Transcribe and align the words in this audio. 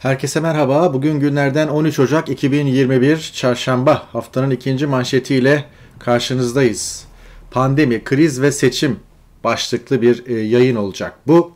Herkese 0.00 0.40
merhaba. 0.40 0.94
Bugün 0.94 1.20
günlerden 1.20 1.68
13 1.68 1.98
Ocak 1.98 2.28
2021 2.28 3.30
Çarşamba 3.34 4.06
haftanın 4.12 4.50
ikinci 4.50 4.86
manşetiyle 4.86 5.64
karşınızdayız. 5.98 7.06
Pandemi, 7.50 8.04
kriz 8.04 8.42
ve 8.42 8.52
seçim 8.52 9.00
başlıklı 9.44 10.02
bir 10.02 10.26
e, 10.26 10.40
yayın 10.40 10.76
olacak. 10.76 11.18
Bu 11.26 11.52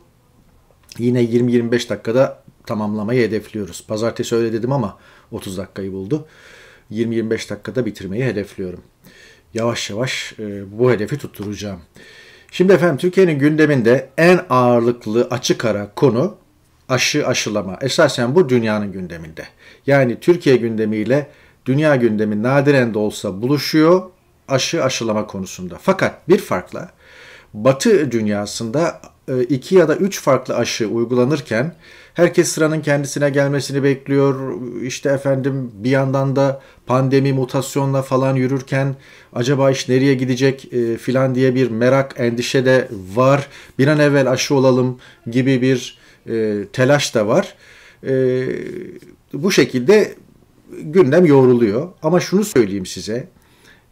yine 0.97 1.23
20-25 1.23 1.89
dakikada 1.89 2.43
tamamlamayı 2.65 3.27
hedefliyoruz. 3.27 3.85
Pazartesi 3.87 4.35
öyle 4.35 4.53
dedim 4.53 4.71
ama 4.71 4.97
30 5.31 5.57
dakikayı 5.57 5.91
buldu. 5.91 6.27
20-25 6.91 7.49
dakikada 7.49 7.85
bitirmeyi 7.85 8.25
hedefliyorum. 8.25 8.81
Yavaş 9.53 9.89
yavaş 9.89 10.33
e, 10.39 10.79
bu 10.79 10.91
hedefi 10.91 11.17
tutturacağım. 11.17 11.79
Şimdi 12.51 12.73
efendim 12.73 12.97
Türkiye'nin 12.97 13.39
gündeminde 13.39 14.09
en 14.17 14.39
ağırlıklı 14.49 15.27
açık 15.31 15.65
ara 15.65 15.91
konu 15.95 16.44
aşı 16.89 17.27
aşılama. 17.27 17.77
Esasen 17.81 18.35
bu 18.35 18.49
dünyanın 18.49 18.91
gündeminde. 18.91 19.47
Yani 19.87 20.19
Türkiye 20.19 20.55
gündemiyle 20.55 21.27
dünya 21.65 21.95
gündemi 21.95 22.43
nadiren 22.43 22.93
de 22.93 22.97
olsa 22.97 23.41
buluşuyor 23.41 24.01
aşı 24.47 24.83
aşılama 24.83 25.27
konusunda. 25.27 25.77
Fakat 25.81 26.29
bir 26.29 26.37
farkla 26.37 26.89
Batı 27.53 28.11
dünyasında 28.11 29.01
e, 29.27 29.43
iki 29.43 29.75
ya 29.75 29.87
da 29.87 29.95
üç 29.95 30.21
farklı 30.21 30.55
aşı 30.55 30.87
uygulanırken 30.87 31.75
herkes 32.13 32.47
sıranın 32.47 32.81
kendisine 32.81 33.29
gelmesini 33.29 33.83
bekliyor. 33.83 34.61
İşte 34.81 35.09
efendim 35.09 35.71
bir 35.73 35.89
yandan 35.89 36.35
da 36.35 36.61
pandemi 36.85 37.33
mutasyonla 37.33 38.01
falan 38.01 38.35
yürürken 38.35 38.95
acaba 39.33 39.71
iş 39.71 39.89
nereye 39.89 40.13
gidecek 40.13 40.73
e, 40.73 40.97
filan 40.97 41.35
diye 41.35 41.55
bir 41.55 41.71
merak, 41.71 42.15
endişe 42.17 42.65
de 42.65 42.87
var. 43.15 43.47
Bir 43.79 43.87
an 43.87 43.99
evvel 43.99 44.31
aşı 44.31 44.55
olalım 44.55 44.99
gibi 45.31 45.61
bir 45.61 45.97
e, 46.29 46.65
telaş 46.73 47.15
da 47.15 47.27
var. 47.27 47.55
E, 48.07 48.47
bu 49.33 49.51
şekilde 49.51 50.15
gündem 50.81 51.25
yoğruluyor. 51.25 51.89
Ama 52.03 52.19
şunu 52.19 52.43
söyleyeyim 52.43 52.85
size. 52.85 53.27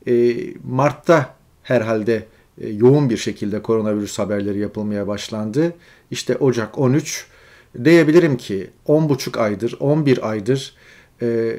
E, 0.07 0.35
Mart'ta 0.63 1.35
herhalde 1.63 2.25
e, 2.61 2.69
yoğun 2.69 3.09
bir 3.09 3.17
şekilde 3.17 3.61
koronavirüs 3.61 4.19
haberleri 4.19 4.59
yapılmaya 4.59 5.07
başlandı. 5.07 5.73
İşte 6.11 6.35
Ocak 6.35 6.79
13 6.79 7.27
diyebilirim 7.83 8.37
ki 8.37 8.69
10,5 8.87 9.39
aydır, 9.39 9.77
11 9.79 10.29
aydır 10.29 10.75
e, 11.21 11.55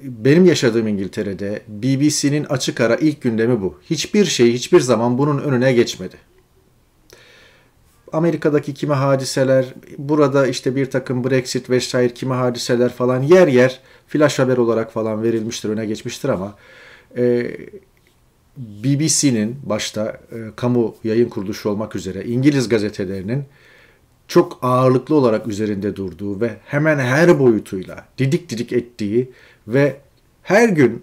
benim 0.00 0.44
yaşadığım 0.44 0.88
İngiltere'de 0.88 1.62
BBC'nin 1.68 2.44
açık 2.44 2.80
ara 2.80 2.96
ilk 2.96 3.22
gündemi 3.22 3.62
bu. 3.62 3.78
Hiçbir 3.90 4.24
şey 4.24 4.52
hiçbir 4.52 4.80
zaman 4.80 5.18
bunun 5.18 5.38
önüne 5.38 5.72
geçmedi. 5.72 6.16
Amerika'daki 8.14 8.74
kimi 8.74 8.92
hadiseler, 8.92 9.74
burada 9.98 10.46
işte 10.46 10.76
bir 10.76 10.90
takım 10.90 11.24
Brexit 11.24 11.70
vesaire 11.70 12.14
kimi 12.14 12.34
hadiseler 12.34 12.92
falan 12.92 13.22
yer 13.22 13.48
yer 13.48 13.80
flash 14.08 14.38
haber 14.38 14.56
olarak 14.56 14.92
falan 14.92 15.22
verilmiştir, 15.22 15.68
öne 15.68 15.86
geçmiştir 15.86 16.28
ama 16.28 16.54
e, 17.16 17.50
BBC'nin 18.56 19.56
başta 19.62 20.20
e, 20.32 20.36
kamu 20.56 20.94
yayın 21.04 21.28
kuruluşu 21.28 21.68
olmak 21.70 21.96
üzere 21.96 22.24
İngiliz 22.24 22.68
gazetelerinin 22.68 23.44
çok 24.28 24.58
ağırlıklı 24.62 25.14
olarak 25.14 25.46
üzerinde 25.46 25.96
durduğu 25.96 26.40
ve 26.40 26.50
hemen 26.64 26.98
her 26.98 27.38
boyutuyla 27.38 28.06
didik 28.18 28.50
didik 28.50 28.72
ettiği 28.72 29.30
ve 29.68 29.96
her 30.42 30.68
gün 30.68 31.02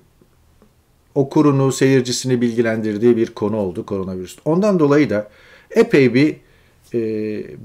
okurunu, 1.16 1.72
seyircisini 1.72 2.41
bilgilendirdiği 2.41 3.18
bir 3.18 3.28
konu 3.28 3.58
oldu 3.58 3.85
koronavirüs. 3.85 4.38
Ondan 4.46 4.80
dolayı 4.80 5.09
da 5.09 5.30
epey 5.72 6.14
bir 6.14 6.35
e, 6.94 7.00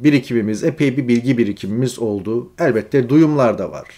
birikimimiz, 0.04 0.64
epey 0.64 0.97
bir 0.97 1.09
bilgi 1.09 1.38
birikimimiz 1.38 1.98
oldu. 1.98 2.53
Elbette 2.59 3.09
duyumlar 3.09 3.59
da 3.59 3.70
var. 3.70 3.88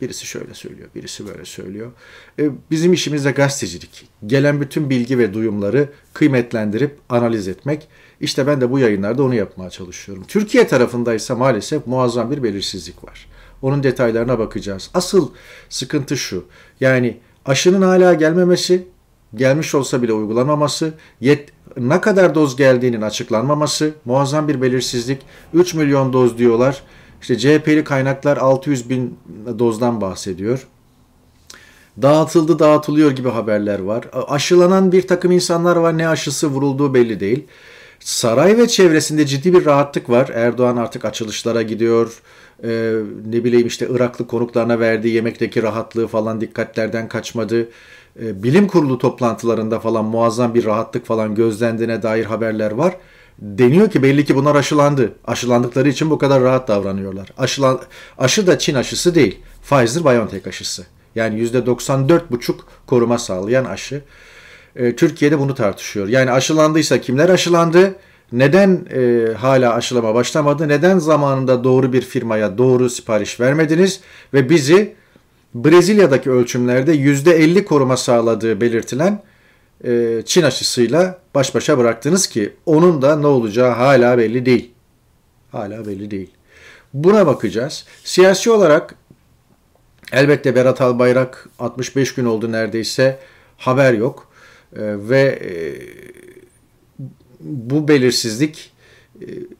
Birisi 0.00 0.26
şöyle 0.26 0.54
söylüyor, 0.54 0.88
birisi 0.94 1.26
böyle 1.26 1.44
söylüyor. 1.44 1.92
E, 2.38 2.50
bizim 2.70 2.92
işimiz 2.92 3.24
de 3.24 3.30
gazetecilik. 3.30 4.08
Gelen 4.26 4.60
bütün 4.60 4.90
bilgi 4.90 5.18
ve 5.18 5.34
duyumları 5.34 5.88
kıymetlendirip 6.12 6.98
analiz 7.08 7.48
etmek. 7.48 7.88
İşte 8.20 8.46
ben 8.46 8.60
de 8.60 8.70
bu 8.70 8.78
yayınlarda 8.78 9.22
onu 9.22 9.34
yapmaya 9.34 9.70
çalışıyorum. 9.70 10.24
Türkiye 10.28 10.66
tarafındaysa 10.66 11.34
maalesef 11.34 11.86
muazzam 11.86 12.30
bir 12.30 12.42
belirsizlik 12.42 13.04
var. 13.04 13.26
Onun 13.62 13.82
detaylarına 13.82 14.38
bakacağız. 14.38 14.90
Asıl 14.94 15.30
sıkıntı 15.68 16.16
şu. 16.16 16.44
Yani 16.80 17.16
aşının 17.44 17.82
hala 17.82 18.14
gelmemesi, 18.14 18.86
gelmiş 19.34 19.74
olsa 19.74 20.02
bile 20.02 20.12
uygulanmaması, 20.12 20.94
yet, 21.20 21.48
ne 21.76 22.00
kadar 22.00 22.34
doz 22.34 22.56
geldiğinin 22.56 23.02
açıklanmaması, 23.02 23.94
muazzam 24.04 24.48
bir 24.48 24.62
belirsizlik. 24.62 25.22
3 25.54 25.74
milyon 25.74 26.12
doz 26.12 26.38
diyorlar. 26.38 26.82
İşte 27.20 27.38
CHP'li 27.38 27.84
kaynaklar 27.84 28.36
600 28.36 28.90
bin 28.90 29.18
dozdan 29.58 30.00
bahsediyor. 30.00 30.66
Dağıtıldı 32.02 32.58
dağıtılıyor 32.58 33.10
gibi 33.10 33.28
haberler 33.28 33.78
var. 33.78 34.04
Aşılanan 34.28 34.92
bir 34.92 35.06
takım 35.06 35.32
insanlar 35.32 35.76
var 35.76 35.98
ne 35.98 36.08
aşısı 36.08 36.46
vurulduğu 36.46 36.94
belli 36.94 37.20
değil. 37.20 37.44
Saray 38.00 38.58
ve 38.58 38.68
çevresinde 38.68 39.26
ciddi 39.26 39.54
bir 39.54 39.64
rahatlık 39.64 40.10
var. 40.10 40.28
Erdoğan 40.34 40.76
artık 40.76 41.04
açılışlara 41.04 41.62
gidiyor. 41.62 42.22
Ee, 42.64 42.92
ne 43.26 43.44
bileyim 43.44 43.66
işte 43.66 43.88
Iraklı 43.90 44.26
konuklarına 44.26 44.80
verdiği 44.80 45.14
yemekteki 45.14 45.62
rahatlığı 45.62 46.06
falan 46.06 46.40
dikkatlerden 46.40 47.08
kaçmadı. 47.08 47.68
Ee, 48.22 48.42
bilim 48.42 48.66
kurulu 48.66 48.98
toplantılarında 48.98 49.80
falan 49.80 50.04
muazzam 50.04 50.54
bir 50.54 50.64
rahatlık 50.64 51.06
falan 51.06 51.34
gözlendiğine 51.34 52.02
dair 52.02 52.24
haberler 52.24 52.70
var. 52.70 52.96
Deniyor 53.38 53.90
ki 53.90 54.02
belli 54.02 54.24
ki 54.24 54.36
bunlar 54.36 54.54
aşılandı. 54.54 55.12
Aşılandıkları 55.24 55.88
için 55.88 56.10
bu 56.10 56.18
kadar 56.18 56.42
rahat 56.42 56.68
davranıyorlar. 56.68 57.28
Aşılan, 57.38 57.80
aşı 58.18 58.46
da 58.46 58.58
Çin 58.58 58.74
aşısı 58.74 59.14
değil. 59.14 59.38
Pfizer-BioNTech 59.70 60.48
aşısı. 60.48 60.86
Yani 61.14 61.42
%94,5 61.42 62.54
koruma 62.86 63.18
sağlayan 63.18 63.64
aşı. 63.64 64.02
Ee, 64.76 64.96
Türkiye'de 64.96 65.38
bunu 65.38 65.54
tartışıyor. 65.54 66.08
Yani 66.08 66.30
aşılandıysa 66.30 67.00
kimler 67.00 67.28
aşılandı? 67.28 67.94
Neden 68.32 68.86
e, 68.94 69.32
hala 69.34 69.74
aşılama 69.74 70.14
başlamadı? 70.14 70.68
Neden 70.68 70.98
zamanında 70.98 71.64
doğru 71.64 71.92
bir 71.92 72.02
firmaya 72.02 72.58
doğru 72.58 72.90
sipariş 72.90 73.40
vermediniz? 73.40 74.00
Ve 74.34 74.50
bizi 74.50 74.94
Brezilya'daki 75.54 76.30
ölçümlerde 76.30 76.94
%50 76.94 77.64
koruma 77.64 77.96
sağladığı 77.96 78.60
belirtilen 78.60 79.22
e, 79.84 80.22
Çin 80.24 80.42
aşısıyla 80.42 81.18
baş 81.34 81.54
başa 81.54 81.78
bıraktınız 81.78 82.26
ki 82.26 82.52
onun 82.66 83.02
da 83.02 83.16
ne 83.16 83.26
olacağı 83.26 83.70
hala 83.70 84.18
belli 84.18 84.46
değil. 84.46 84.70
Hala 85.52 85.86
belli 85.86 86.10
değil. 86.10 86.30
Buna 86.94 87.26
bakacağız. 87.26 87.84
Siyasi 88.04 88.50
olarak 88.50 88.94
elbette 90.12 90.54
Berat 90.54 90.80
Albayrak 90.80 91.48
65 91.58 92.14
gün 92.14 92.24
oldu 92.24 92.52
neredeyse 92.52 93.18
haber 93.56 93.92
yok. 93.92 94.28
E, 94.76 94.80
ve 95.08 95.20
e, 95.20 95.50
bu 97.40 97.88
belirsizlik 97.88 98.72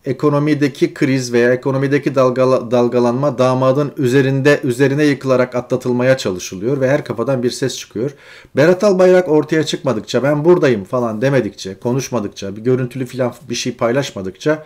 ekonomideki 0.04 0.94
kriz 0.94 1.32
veya 1.32 1.52
ekonomideki 1.52 2.14
dalgala, 2.14 2.70
dalgalanma 2.70 3.38
damadın 3.38 3.92
üzerinde 3.96 4.60
üzerine 4.64 5.04
yıkılarak 5.04 5.54
atlatılmaya 5.54 6.16
çalışılıyor 6.16 6.80
ve 6.80 6.90
her 6.90 7.04
kafadan 7.04 7.42
bir 7.42 7.50
ses 7.50 7.78
çıkıyor. 7.78 8.14
Berat 8.56 8.84
Albayrak 8.84 9.28
ortaya 9.28 9.64
çıkmadıkça 9.64 10.22
ben 10.22 10.44
buradayım 10.44 10.84
falan 10.84 11.22
demedikçe, 11.22 11.78
konuşmadıkça, 11.80 12.56
bir 12.56 12.62
görüntülü 12.62 13.06
falan 13.06 13.34
bir 13.50 13.54
şey 13.54 13.72
paylaşmadıkça 13.74 14.64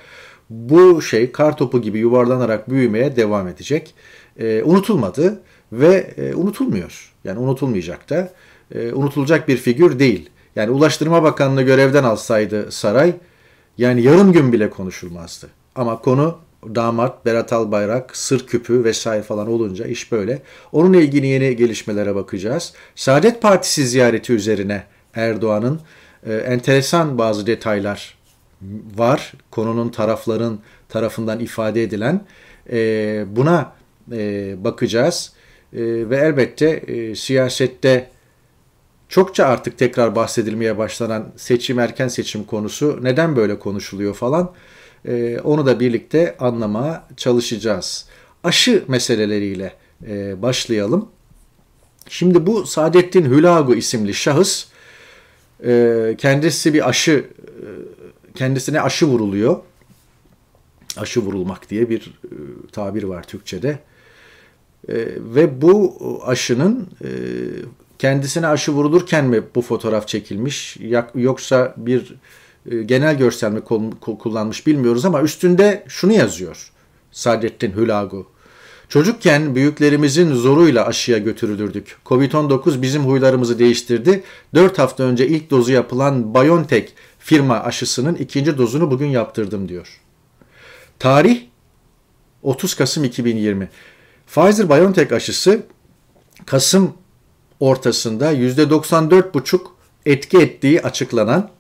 bu 0.50 1.02
şey 1.02 1.32
kar 1.32 1.56
topu 1.56 1.82
gibi 1.82 1.98
yuvarlanarak 1.98 2.70
büyümeye 2.70 3.16
devam 3.16 3.48
edecek. 3.48 3.94
E, 4.38 4.62
unutulmadı 4.62 5.40
ve 5.72 6.14
e, 6.16 6.34
unutulmuyor. 6.34 7.12
Yani 7.24 7.38
unutulmayacak 7.38 8.10
da 8.10 8.32
e, 8.74 8.92
unutulacak 8.92 9.48
bir 9.48 9.56
figür 9.56 9.98
değil. 9.98 10.30
Yani 10.56 10.70
Ulaştırma 10.70 11.22
Bakanlığı 11.22 11.62
görevden 11.62 12.04
alsaydı 12.04 12.72
saray 12.72 13.14
yani 13.80 14.02
yarım 14.02 14.32
gün 14.32 14.52
bile 14.52 14.70
konuşulmazdı. 14.70 15.48
Ama 15.74 15.98
konu 16.00 16.38
damat, 16.74 17.26
Berat 17.26 17.52
Albayrak, 17.52 18.16
sır 18.16 18.46
küpü 18.46 18.84
vesaire 18.84 19.22
falan 19.22 19.48
olunca 19.48 19.86
iş 19.86 20.12
böyle. 20.12 20.42
Onunla 20.72 20.96
ilgili 20.96 21.26
yeni 21.26 21.56
gelişmelere 21.56 22.14
bakacağız. 22.14 22.72
Saadet 22.94 23.42
Partisi 23.42 23.86
ziyareti 23.86 24.32
üzerine 24.32 24.84
Erdoğan'ın 25.14 25.80
e, 26.26 26.34
enteresan 26.34 27.18
bazı 27.18 27.46
detaylar 27.46 28.18
var. 28.96 29.32
Konunun 29.50 29.88
tarafların 29.88 30.58
tarafından 30.88 31.40
ifade 31.40 31.82
edilen. 31.82 32.24
E, 32.72 33.24
buna 33.36 33.72
e, 34.12 34.54
bakacağız. 34.64 35.32
E, 35.72 35.80
ve 36.10 36.16
elbette 36.16 36.68
e, 36.68 37.14
siyasette 37.14 38.10
çokça 39.10 39.44
artık 39.46 39.78
tekrar 39.78 40.16
bahsedilmeye 40.16 40.78
başlanan 40.78 41.32
seçim 41.36 41.78
erken 41.78 42.08
seçim 42.08 42.44
konusu 42.44 42.98
neden 43.02 43.36
böyle 43.36 43.58
konuşuluyor 43.58 44.14
falan 44.14 44.52
e, 45.04 45.38
onu 45.44 45.66
da 45.66 45.80
birlikte 45.80 46.36
anlamaya 46.38 47.08
çalışacağız. 47.16 48.06
Aşı 48.44 48.84
meseleleriyle 48.88 49.72
e, 50.06 50.42
başlayalım. 50.42 51.08
Şimdi 52.08 52.46
bu 52.46 52.66
Saadettin 52.66 53.24
Hülagu 53.24 53.74
isimli 53.74 54.14
şahıs 54.14 54.66
e, 55.64 56.14
kendisi 56.18 56.74
bir 56.74 56.88
aşı 56.88 57.12
e, 57.12 57.66
kendisine 58.34 58.80
aşı 58.80 59.06
vuruluyor. 59.06 59.56
Aşı 60.96 61.20
vurulmak 61.20 61.70
diye 61.70 61.90
bir 61.90 62.00
e, 62.24 62.34
tabir 62.72 63.02
var 63.02 63.22
Türkçe'de. 63.22 63.78
E, 64.88 64.94
ve 65.18 65.62
bu 65.62 65.98
aşının 66.26 66.88
e, 67.04 67.08
kendisine 68.00 68.46
aşı 68.46 68.72
vurulurken 68.72 69.24
mi 69.24 69.42
bu 69.54 69.62
fotoğraf 69.62 70.08
çekilmiş 70.08 70.76
yoksa 71.14 71.74
bir 71.76 72.14
e, 72.70 72.82
genel 72.82 73.18
görsel 73.18 73.52
mi 73.52 73.60
kullanmış 74.18 74.66
bilmiyoruz 74.66 75.04
ama 75.04 75.22
üstünde 75.22 75.84
şunu 75.88 76.12
yazıyor 76.12 76.70
Saadettin 77.12 77.72
Hülagu. 77.76 78.26
Çocukken 78.88 79.54
büyüklerimizin 79.54 80.34
zoruyla 80.34 80.86
aşıya 80.86 81.18
götürülürdük. 81.18 81.96
Covid-19 82.06 82.82
bizim 82.82 83.02
huylarımızı 83.02 83.58
değiştirdi. 83.58 84.22
4 84.54 84.78
hafta 84.78 85.04
önce 85.04 85.28
ilk 85.28 85.50
dozu 85.50 85.72
yapılan 85.72 86.34
BioNTech 86.34 86.92
firma 87.18 87.60
aşısının 87.60 88.14
ikinci 88.14 88.58
dozunu 88.58 88.90
bugün 88.90 89.06
yaptırdım 89.06 89.68
diyor. 89.68 90.00
Tarih 90.98 91.42
30 92.42 92.74
Kasım 92.74 93.04
2020. 93.04 93.68
Pfizer-BioNTech 94.34 95.14
aşısı 95.14 95.62
Kasım 96.46 96.94
ortasında 97.60 98.32
%94,5 98.32 99.60
etki 100.06 100.38
ettiği 100.38 100.82
açıklanan 100.82 101.50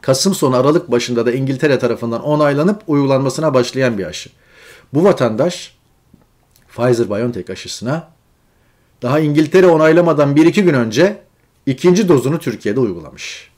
Kasım 0.00 0.34
sonu 0.34 0.56
Aralık 0.56 0.90
başında 0.90 1.26
da 1.26 1.32
İngiltere 1.32 1.78
tarafından 1.78 2.22
onaylanıp 2.22 2.82
uygulanmasına 2.86 3.54
başlayan 3.54 3.98
bir 3.98 4.06
aşı. 4.06 4.30
Bu 4.94 5.04
vatandaş 5.04 5.74
Pfizer-BioNTech 6.76 7.52
aşısına 7.52 8.08
daha 9.02 9.20
İngiltere 9.20 9.66
onaylamadan 9.66 10.36
1-2 10.36 10.60
gün 10.60 10.74
önce 10.74 11.22
ikinci 11.66 12.08
dozunu 12.08 12.38
Türkiye'de 12.38 12.80
uygulamış. 12.80 13.50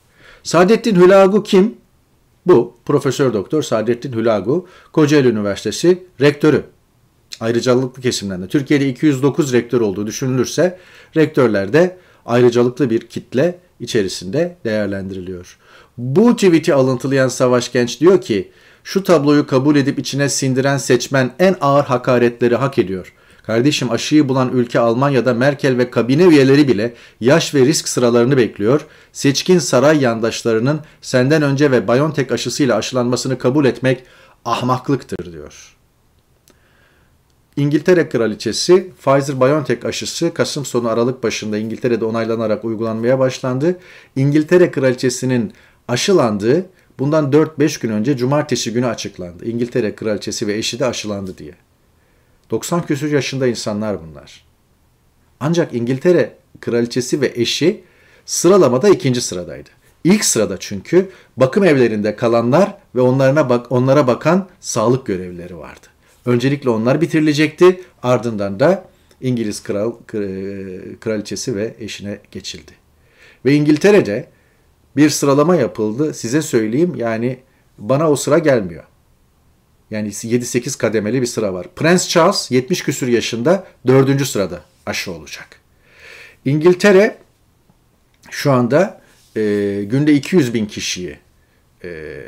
Saadettin 0.43 0.95
Hülagu 0.95 1.43
kim? 1.43 1.75
Bu 2.45 2.77
Profesör 2.85 3.33
Doktor 3.33 3.61
Saadettin 3.61 4.13
Hülagu, 4.13 4.67
Kocaeli 4.91 5.27
Üniversitesi 5.27 6.03
rektörü. 6.21 6.65
Ayrıcalıklı 7.39 8.01
kesimden 8.01 8.41
de 8.41 8.47
Türkiye'de 8.47 8.89
209 8.89 9.53
rektör 9.53 9.81
olduğu 9.81 10.07
düşünülürse 10.07 10.79
rektörlerde 11.15 11.97
ayrıcalıklı 12.25 12.89
bir 12.89 12.99
kitle 12.99 13.59
içerisinde 13.79 14.57
değerlendiriliyor. 14.65 15.57
Bu 15.97 16.35
tweet'i 16.35 16.73
alıntılayan 16.73 17.27
Savaş 17.27 17.71
Genç 17.71 17.99
diyor 17.99 18.21
ki 18.21 18.51
şu 18.83 19.03
tabloyu 19.03 19.47
kabul 19.47 19.75
edip 19.75 19.99
içine 19.99 20.29
sindiren 20.29 20.77
seçmen 20.77 21.31
en 21.39 21.55
ağır 21.61 21.83
hakaretleri 21.83 22.55
hak 22.55 22.77
ediyor. 22.77 23.13
Kardeşim 23.43 23.91
aşıyı 23.91 24.29
bulan 24.29 24.51
ülke 24.53 24.79
Almanya'da 24.79 25.33
Merkel 25.33 25.77
ve 25.77 25.91
kabine 25.91 26.23
üyeleri 26.23 26.67
bile 26.67 26.93
yaş 27.19 27.55
ve 27.55 27.65
risk 27.65 27.87
sıralarını 27.87 28.37
bekliyor. 28.37 28.85
Seçkin 29.13 29.59
saray 29.59 30.01
yandaşlarının 30.01 30.79
senden 31.01 31.41
önce 31.41 31.71
ve 31.71 31.87
BioNTech 31.87 32.31
aşısıyla 32.31 32.75
aşılanmasını 32.75 33.37
kabul 33.37 33.65
etmek 33.65 34.03
ahmaklıktır 34.45 35.31
diyor. 35.31 35.74
İngiltere 37.57 38.09
Kraliçesi 38.09 38.91
Pfizer-BioNTech 39.03 39.87
aşısı 39.87 40.33
Kasım 40.33 40.65
sonu 40.65 40.89
Aralık 40.89 41.23
başında 41.23 41.57
İngiltere'de 41.57 42.05
onaylanarak 42.05 42.65
uygulanmaya 42.65 43.19
başlandı. 43.19 43.79
İngiltere 44.15 44.71
Kraliçesi'nin 44.71 45.53
aşılandığı 45.87 46.65
bundan 46.99 47.31
4-5 47.31 47.81
gün 47.81 47.89
önce 47.89 48.17
cumartesi 48.17 48.73
günü 48.73 48.85
açıklandı. 48.85 49.45
İngiltere 49.45 49.95
Kraliçesi 49.95 50.47
ve 50.47 50.57
eşi 50.57 50.79
de 50.79 50.85
aşılandı 50.85 51.37
diye. 51.37 51.53
90 52.51 52.85
küsur 52.85 53.11
yaşında 53.11 53.47
insanlar 53.47 53.97
bunlar. 54.07 54.45
Ancak 55.39 55.73
İngiltere 55.73 56.35
kraliçesi 56.61 57.21
ve 57.21 57.31
eşi 57.35 57.83
sıralamada 58.25 58.89
ikinci 58.89 59.21
sıradaydı. 59.21 59.69
İlk 60.03 60.25
sırada 60.25 60.57
çünkü 60.59 61.09
bakım 61.37 61.63
evlerinde 61.63 62.15
kalanlar 62.15 62.77
ve 62.95 63.01
onlarına 63.01 63.49
bak 63.49 63.71
onlara 63.71 64.07
bakan 64.07 64.47
sağlık 64.59 65.05
görevlileri 65.05 65.57
vardı. 65.57 65.94
Öncelikle 66.25 66.69
onlar 66.69 67.01
bitirilecekti. 67.01 67.81
Ardından 68.03 68.59
da 68.59 68.85
İngiliz 69.21 69.63
kral 69.63 69.93
kraliçesi 70.99 71.55
ve 71.55 71.75
eşine 71.79 72.19
geçildi. 72.31 72.71
Ve 73.45 73.53
İngiltere'de 73.53 74.29
bir 74.95 75.09
sıralama 75.09 75.55
yapıldı. 75.55 76.13
Size 76.13 76.41
söyleyeyim 76.41 76.95
yani 76.95 77.39
bana 77.77 78.11
o 78.11 78.15
sıra 78.15 78.39
gelmiyor. 78.39 78.83
Yani 79.91 80.09
7-8 80.09 80.77
kademeli 80.77 81.21
bir 81.21 81.27
sıra 81.27 81.53
var. 81.53 81.67
Prens 81.75 82.09
Charles 82.09 82.51
70 82.51 82.83
küsür 82.83 83.07
yaşında 83.07 83.67
4. 83.87 84.27
sırada 84.27 84.61
aşı 84.85 85.11
olacak. 85.11 85.47
İngiltere 86.45 87.17
şu 88.29 88.51
anda 88.51 89.01
e, 89.35 89.41
günde 89.83 90.13
200 90.13 90.53
bin 90.53 90.65
kişiyi 90.65 91.19
e, 91.83 92.21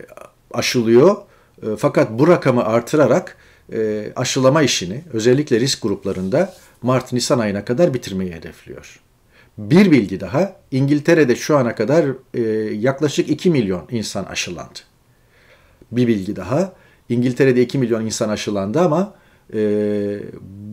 aşılıyor. 0.52 1.16
E, 1.64 1.66
fakat 1.78 2.12
bu 2.12 2.28
rakamı 2.28 2.66
artırarak 2.66 3.38
e, 3.74 4.12
aşılama 4.16 4.62
işini 4.62 5.04
özellikle 5.14 5.60
risk 5.60 5.82
gruplarında 5.82 6.54
Mart-Nisan 6.82 7.40
ayına 7.40 7.66
kadar 7.66 7.94
bitirmeyi 7.94 8.34
hedefliyor. 8.34 9.00
Bir 9.58 9.92
bilgi 9.92 10.20
daha, 10.20 10.56
İngiltere'de 10.72 11.36
şu 11.36 11.58
ana 11.58 11.76
kadar 11.76 12.06
e, 12.34 12.42
yaklaşık 12.76 13.30
2 13.30 13.50
milyon 13.50 13.88
insan 13.92 14.24
aşılandı. 14.24 14.80
Bir 15.92 16.08
bilgi 16.08 16.36
daha, 16.36 16.74
İngiltere'de 17.10 17.62
2 17.62 17.78
milyon 17.78 18.06
insan 18.06 18.30
aşılandı 18.30 18.80
ama 18.80 19.16
e, 19.54 19.60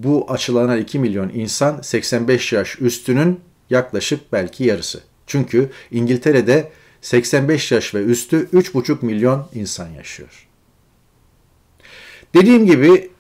bu 0.03 0.27
aşılanan 0.29 0.79
2 0.79 0.99
milyon 0.99 1.29
insan 1.29 1.81
85 1.81 2.53
yaş 2.53 2.81
üstünün 2.81 3.41
yaklaşık 3.71 4.33
belki 4.33 4.65
yarısı. 4.65 5.01
Çünkü 5.27 5.71
İngiltere'de 5.91 6.71
85 7.01 7.73
yaş 7.73 7.95
ve 7.95 8.03
üstü 8.05 8.49
3,5 8.53 9.05
milyon 9.05 9.49
insan 9.55 9.89
yaşıyor. 9.89 10.49
Dediğim 12.35 12.67
gibi 12.67 13.11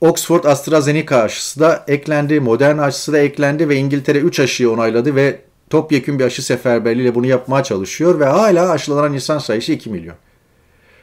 Oxford 0.00 0.44
AstraZeneca 0.44 1.16
aşısı 1.16 1.60
da 1.60 1.84
eklendi, 1.88 2.40
Moderna 2.40 2.82
aşısı 2.82 3.12
da 3.12 3.18
eklendi 3.18 3.68
ve 3.68 3.76
İngiltere 3.76 4.18
3 4.18 4.40
aşıyı 4.40 4.70
onayladı 4.70 5.14
ve 5.14 5.40
topyekun 5.70 6.18
bir 6.18 6.24
aşı 6.24 6.42
seferberliğiyle 6.42 7.14
bunu 7.14 7.26
yapmaya 7.26 7.64
çalışıyor 7.64 8.20
ve 8.20 8.24
hala 8.24 8.70
aşılanan 8.70 9.14
insan 9.14 9.38
sayısı 9.38 9.72
2 9.72 9.90
milyon. 9.90 10.16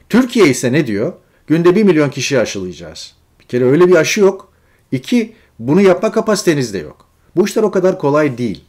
Türkiye 0.09 0.47
ise 0.47 0.71
ne 0.71 0.87
diyor? 0.87 1.13
Günde 1.47 1.75
1 1.75 1.83
milyon 1.83 2.09
kişi 2.09 2.39
aşılayacağız. 2.39 3.15
Bir 3.39 3.45
kere 3.45 3.65
öyle 3.65 3.87
bir 3.87 3.95
aşı 3.95 4.19
yok. 4.19 4.53
İki, 4.91 5.35
bunu 5.59 5.81
yapma 5.81 6.11
kapasiteniz 6.11 6.73
de 6.73 6.77
yok. 6.77 7.05
Bu 7.35 7.45
işler 7.45 7.63
o 7.63 7.71
kadar 7.71 7.99
kolay 7.99 8.37
değil. 8.37 8.63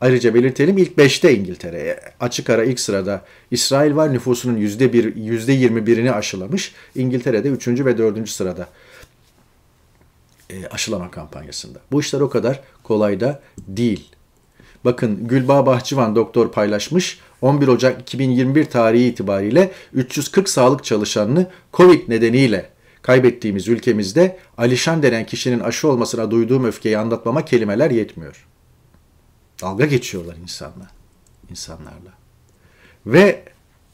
Ayrıca 0.00 0.34
belirtelim 0.34 0.78
ilk 0.78 0.98
5'te 0.98 1.36
İngiltere. 1.36 2.00
Açık 2.20 2.50
ara 2.50 2.64
ilk 2.64 2.80
sırada 2.80 3.24
İsrail 3.50 3.96
var 3.96 4.12
nüfusunun 4.12 4.58
%1, 4.58 5.14
%21'ini 5.14 6.12
aşılamış. 6.12 6.74
İngiltere'de 6.94 7.48
3. 7.48 7.68
ve 7.68 7.98
4. 7.98 8.28
sırada 8.28 8.68
e, 10.50 10.66
aşılama 10.66 11.10
kampanyasında. 11.10 11.78
Bu 11.92 12.00
işler 12.00 12.20
o 12.20 12.30
kadar 12.30 12.60
kolay 12.82 13.20
da 13.20 13.40
değil. 13.58 14.08
Bakın 14.84 15.28
Gülbağ 15.28 15.66
Bahçıvan 15.66 16.16
doktor 16.16 16.52
paylaşmış. 16.52 17.18
11 17.42 17.68
Ocak 17.68 18.00
2021 18.00 18.64
tarihi 18.64 19.04
itibariyle 19.04 19.70
340 19.92 20.48
sağlık 20.48 20.84
çalışanını 20.84 21.46
Covid 21.72 22.08
nedeniyle 22.08 22.70
kaybettiğimiz 23.02 23.68
ülkemizde 23.68 24.38
Alişan 24.58 25.02
denen 25.02 25.26
kişinin 25.26 25.60
aşı 25.60 25.88
olmasına 25.88 26.30
duyduğum 26.30 26.64
öfkeyi 26.64 26.98
anlatmama 26.98 27.44
kelimeler 27.44 27.90
yetmiyor. 27.90 28.46
Dalga 29.62 29.86
geçiyorlar 29.86 30.36
insanla, 30.36 30.90
insanlarla. 31.50 32.12
Ve 33.06 33.44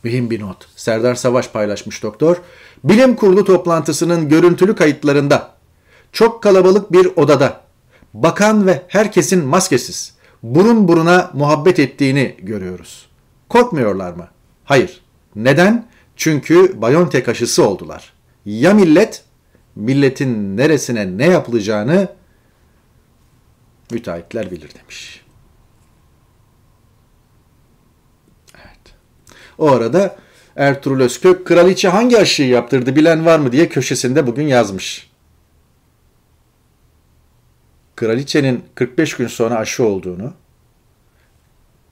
mühim 0.05 0.31
bir 0.31 0.41
not. 0.41 0.69
Serdar 0.77 1.15
Savaş 1.15 1.49
paylaşmış 1.49 2.03
doktor. 2.03 2.37
Bilim 2.85 3.17
kurulu 3.17 3.45
toplantısının 3.45 4.29
görüntülü 4.29 4.75
kayıtlarında 4.75 5.55
çok 6.13 6.43
kalabalık 6.43 6.93
bir 6.93 7.07
odada 7.17 7.61
bakan 8.15 8.67
ve 8.67 8.83
herkesin 8.89 9.45
maskesiz 9.45 10.15
burun 10.43 10.89
buruna 10.89 11.31
muhabbet 11.35 11.79
ettiğini 11.79 12.37
görüyoruz. 12.39 13.07
Korkmuyorlar 13.49 14.13
mı? 14.13 14.29
Hayır. 14.65 15.01
Neden? 15.37 15.87
Çünkü 16.17 16.83
Biontech 16.83 17.29
aşısı 17.29 17.69
oldular. 17.69 18.13
Ya 18.45 18.75
millet, 18.75 19.25
milletin 19.77 20.57
neresine 20.57 21.19
ne 21.19 21.27
yapılacağını 21.27 22.09
müteahhitler 23.91 24.51
bilir 24.51 24.71
demiş. 24.75 25.24
O 29.59 29.71
arada 29.71 30.17
Ertuğrul 30.57 31.01
Özkök 31.01 31.47
kraliçe 31.47 31.89
hangi 31.89 32.19
aşıyı 32.19 32.49
yaptırdı 32.49 32.97
bilen 32.97 33.27
var 33.27 33.39
mı 33.39 33.53
diye 33.53 33.69
köşesinde 33.69 34.27
bugün 34.27 34.47
yazmış. 34.47 35.11
Kraliçenin 37.97 38.65
45 38.75 39.17
gün 39.17 39.27
sonra 39.27 39.57
aşı 39.57 39.85
olduğunu 39.85 40.33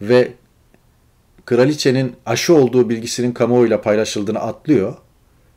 ve 0.00 0.33
kraliçenin 1.47 2.16
aşı 2.26 2.54
olduğu 2.54 2.88
bilgisinin 2.88 3.33
kamuoyuyla 3.33 3.81
paylaşıldığını 3.81 4.38
atlıyor. 4.40 4.95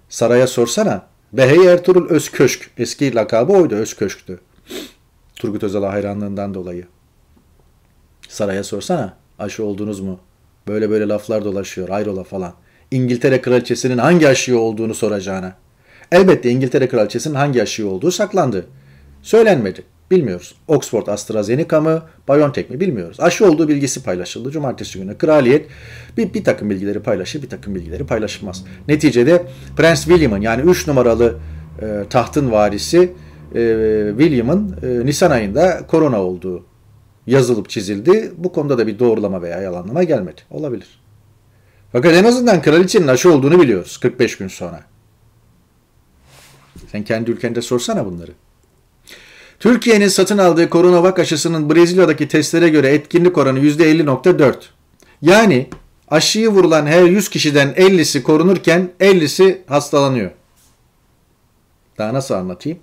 Saraya 0.10 0.48
sorsana. 0.48 1.08
Behey 1.34 1.68
Ertuğrul 1.68 2.10
Özköşk. 2.10 2.72
Eski 2.78 3.16
lakabı 3.16 3.54
oydu 3.54 3.76
Özköşk'tü. 3.76 4.40
Turgut 5.36 5.64
Özal'a 5.64 5.92
hayranlığından 5.94 6.54
dolayı. 6.54 6.88
Saraya 8.30 8.64
sorsana. 8.64 9.18
Aşı 9.40 9.66
oldunuz 9.66 10.00
mu? 10.00 10.20
Böyle 10.68 10.90
böyle 10.90 11.08
laflar 11.08 11.46
dolaşıyor. 11.46 11.90
Ayrola 11.90 12.24
falan. 12.24 12.54
İngiltere 12.92 13.42
kraliçesinin 13.42 13.98
hangi 13.98 14.28
aşıyı 14.28 14.58
olduğunu 14.58 14.94
soracağına. 14.94 15.56
Elbette 16.12 16.50
İngiltere 16.50 16.88
kraliçesinin 16.88 17.36
hangi 17.36 17.62
aşıyı 17.62 17.88
olduğu 17.88 18.12
saklandı. 18.12 18.66
Söylenmedi. 19.22 19.84
Bilmiyoruz. 20.12 20.56
Oxford 20.68 21.08
AstraZeneca 21.08 21.82
mı, 21.82 22.04
BioNTech 22.30 22.70
mi 22.70 22.80
bilmiyoruz. 22.80 23.20
Aşı 23.20 23.46
olduğu 23.46 23.68
bilgisi 23.68 24.04
paylaşıldı. 24.04 24.52
Cumartesi 24.52 25.00
günü 25.00 25.18
kraliyet 25.18 25.68
bir, 26.18 26.34
bir 26.34 26.44
takım 26.44 26.70
bilgileri 26.70 27.00
paylaşır, 27.00 27.42
bir 27.42 27.50
takım 27.50 27.76
bilgileri 27.76 28.06
paylaşılmaz. 28.06 28.66
Neticede 28.88 29.44
Prens 29.78 30.06
William'ın 30.06 30.42
yani 30.42 30.70
3 30.70 30.88
numaralı 30.88 31.36
e, 31.82 32.04
tahtın 32.10 32.52
varisi 32.52 33.14
e, 33.56 34.14
William'ın 34.18 34.76
e, 34.84 35.06
Nisan 35.06 35.32
ayında 35.32 35.88
korona 35.88 36.22
olduğu 36.22 36.66
yazılıp 37.28 37.70
çizildi. 37.70 38.34
Bu 38.38 38.52
konuda 38.52 38.78
da 38.78 38.88
bir 38.88 39.00
doğrulama 39.00 39.42
veya 39.42 39.62
yalanlama 39.62 40.04
gelmedi. 40.04 40.42
Olabilir. 40.50 41.00
Fakat 41.92 42.14
en 42.14 42.24
azından 42.24 42.62
kraliçenin 42.62 43.08
aşı 43.08 43.34
olduğunu 43.34 43.62
biliyoruz 43.62 43.98
45 43.98 44.38
gün 44.38 44.48
sonra. 44.48 44.84
Sen 46.92 47.04
kendi 47.04 47.32
ülkende 47.32 47.62
sorsana 47.62 48.06
bunları. 48.06 48.32
Türkiye'nin 49.60 50.08
satın 50.08 50.38
aldığı 50.38 50.70
koronavak 50.70 51.20
aşısının 51.20 51.70
Brezilya'daki 51.70 52.28
testlere 52.28 52.70
göre 52.70 52.88
etkinlik 52.88 53.38
oranı 53.38 53.60
%50.4. 53.60 54.56
Yani 55.22 55.70
aşıyı 56.08 56.50
vurulan 56.50 56.86
her 56.86 57.04
100 57.04 57.30
kişiden 57.30 57.74
50'si 57.74 58.24
korunurken 58.24 58.90
50'si 59.00 59.58
hastalanıyor. 59.68 60.32
Daha 61.98 62.14
nasıl 62.14 62.36
anlatayım? 62.36 62.80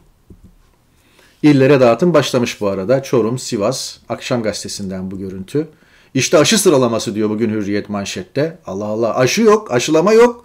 İllere 1.43 1.81
dağıtım 1.81 2.15
başlamış 2.15 2.61
bu 2.61 2.69
arada. 2.69 3.03
Çorum, 3.03 3.39
Sivas, 3.39 3.99
Akşam 4.09 4.43
Gazetesi'nden 4.43 5.11
bu 5.11 5.19
görüntü. 5.19 5.69
İşte 6.15 6.39
aşı 6.39 6.59
sıralaması 6.59 7.15
diyor 7.15 7.31
bugün 7.31 7.51
Hürriyet 7.51 7.89
manşette. 7.89 8.59
Allah 8.67 8.85
Allah 8.85 9.17
aşı 9.17 9.43
yok, 9.43 9.73
aşılama 9.73 10.13
yok. 10.13 10.45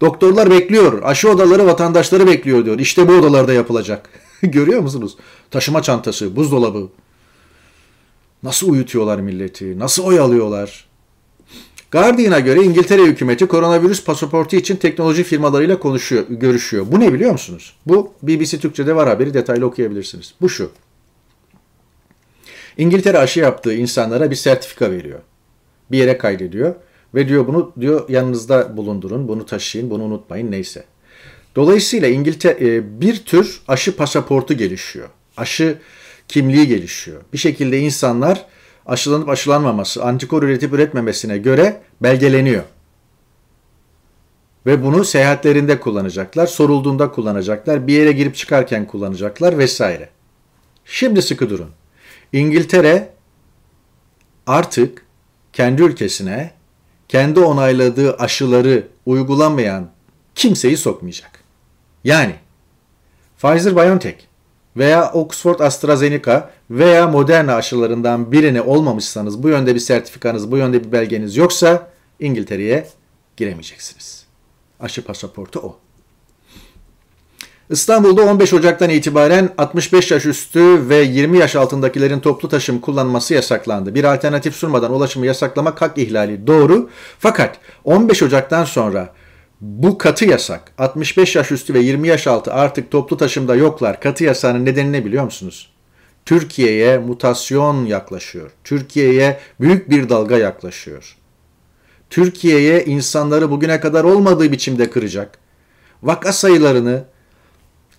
Doktorlar 0.00 0.50
bekliyor. 0.50 1.02
Aşı 1.02 1.30
odaları 1.30 1.66
vatandaşları 1.66 2.26
bekliyor 2.26 2.64
diyor. 2.64 2.78
İşte 2.78 3.08
bu 3.08 3.12
odalarda 3.12 3.52
yapılacak. 3.52 4.08
Görüyor 4.42 4.80
musunuz? 4.80 5.16
Taşıma 5.50 5.82
çantası, 5.82 6.36
buzdolabı. 6.36 6.88
Nasıl 8.42 8.68
uyutuyorlar 8.68 9.18
milleti? 9.18 9.78
Nasıl 9.78 10.04
oyalıyorlar? 10.04 10.87
Guardian'a 11.90 12.40
göre 12.40 12.62
İngiltere 12.62 13.02
hükümeti 13.02 13.46
koronavirüs 13.46 14.04
pasaportu 14.04 14.56
için 14.56 14.76
teknoloji 14.76 15.24
firmalarıyla 15.24 15.78
konuşuyor, 15.78 16.24
görüşüyor. 16.28 16.86
Bu 16.92 17.00
ne 17.00 17.12
biliyor 17.12 17.32
musunuz? 17.32 17.76
Bu 17.86 18.12
BBC 18.22 18.58
Türkçe'de 18.58 18.96
var 18.96 19.08
haberi 19.08 19.34
detaylı 19.34 19.66
okuyabilirsiniz. 19.66 20.34
Bu 20.40 20.48
şu. 20.48 20.70
İngiltere 22.78 23.18
aşı 23.18 23.40
yaptığı 23.40 23.74
insanlara 23.74 24.30
bir 24.30 24.36
sertifika 24.36 24.90
veriyor. 24.90 25.18
Bir 25.90 25.98
yere 25.98 26.18
kaydediyor 26.18 26.74
ve 27.14 27.28
diyor 27.28 27.46
bunu 27.46 27.72
diyor 27.80 28.08
yanınızda 28.08 28.76
bulundurun, 28.76 29.28
bunu 29.28 29.46
taşıyın, 29.46 29.90
bunu 29.90 30.02
unutmayın 30.02 30.50
neyse. 30.50 30.84
Dolayısıyla 31.56 32.08
İngiltere 32.08 32.74
e, 32.74 33.00
bir 33.00 33.16
tür 33.16 33.60
aşı 33.68 33.96
pasaportu 33.96 34.54
gelişiyor. 34.54 35.08
Aşı 35.36 35.78
kimliği 36.28 36.68
gelişiyor. 36.68 37.22
Bir 37.32 37.38
şekilde 37.38 37.78
insanlar 37.78 38.46
aşılanıp 38.88 39.28
aşılanmaması, 39.28 40.04
antikor 40.04 40.42
üretip 40.42 40.72
üretmemesine 40.72 41.38
göre 41.38 41.80
belgeleniyor. 42.02 42.64
Ve 44.66 44.84
bunu 44.84 45.04
seyahatlerinde 45.04 45.80
kullanacaklar, 45.80 46.46
sorulduğunda 46.46 47.10
kullanacaklar, 47.10 47.86
bir 47.86 47.92
yere 47.92 48.12
girip 48.12 48.36
çıkarken 48.36 48.86
kullanacaklar 48.86 49.58
vesaire. 49.58 50.08
Şimdi 50.84 51.22
sıkı 51.22 51.50
durun. 51.50 51.70
İngiltere 52.32 53.12
artık 54.46 55.02
kendi 55.52 55.82
ülkesine 55.82 56.50
kendi 57.08 57.40
onayladığı 57.40 58.16
aşıları 58.16 58.88
uygulamayan 59.06 59.90
kimseyi 60.34 60.76
sokmayacak. 60.76 61.44
Yani 62.04 62.34
Pfizer-BioNTech 63.42 64.27
veya 64.76 65.12
Oxford 65.12 65.60
AstraZeneca 65.60 66.50
veya 66.70 67.08
Moderna 67.08 67.54
aşılarından 67.54 68.32
birini 68.32 68.60
olmamışsanız, 68.60 69.42
bu 69.42 69.48
yönde 69.48 69.74
bir 69.74 69.80
sertifikanız, 69.80 70.50
bu 70.50 70.56
yönde 70.56 70.84
bir 70.84 70.92
belgeniz 70.92 71.36
yoksa 71.36 71.90
İngiltere'ye 72.20 72.88
giremeyeceksiniz. 73.36 74.24
Aşı 74.80 75.04
pasaportu 75.04 75.60
o. 75.60 75.78
İstanbul'da 77.70 78.22
15 78.22 78.52
Ocak'tan 78.52 78.90
itibaren 78.90 79.50
65 79.58 80.10
yaş 80.10 80.26
üstü 80.26 80.88
ve 80.88 80.96
20 80.96 81.38
yaş 81.38 81.56
altındakilerin 81.56 82.20
toplu 82.20 82.48
taşım 82.48 82.80
kullanması 82.80 83.34
yasaklandı. 83.34 83.94
Bir 83.94 84.04
alternatif 84.04 84.54
sunmadan 84.54 84.92
ulaşımı 84.92 85.26
yasaklamak 85.26 85.82
hak 85.82 85.98
ihlali 85.98 86.46
doğru. 86.46 86.90
Fakat 87.18 87.58
15 87.84 88.22
Ocak'tan 88.22 88.64
sonra 88.64 89.14
bu 89.60 89.98
katı 89.98 90.24
yasak 90.24 90.72
65 90.78 91.36
yaş 91.36 91.52
üstü 91.52 91.74
ve 91.74 91.78
20 91.78 92.08
yaş 92.08 92.26
altı 92.26 92.52
artık 92.52 92.90
toplu 92.90 93.16
taşımda 93.16 93.54
yoklar. 93.54 94.00
Katı 94.00 94.24
yasağının 94.24 94.64
nedeni 94.64 94.92
ne 94.92 95.04
biliyor 95.04 95.24
musunuz? 95.24 95.70
Türkiye'ye 96.24 96.98
mutasyon 96.98 97.84
yaklaşıyor. 97.84 98.50
Türkiye'ye 98.64 99.38
büyük 99.60 99.90
bir 99.90 100.08
dalga 100.08 100.38
yaklaşıyor. 100.38 101.16
Türkiye'ye 102.10 102.84
insanları 102.84 103.50
bugüne 103.50 103.80
kadar 103.80 104.04
olmadığı 104.04 104.52
biçimde 104.52 104.90
kıracak. 104.90 105.38
Vaka 106.02 106.32
sayılarını 106.32 107.04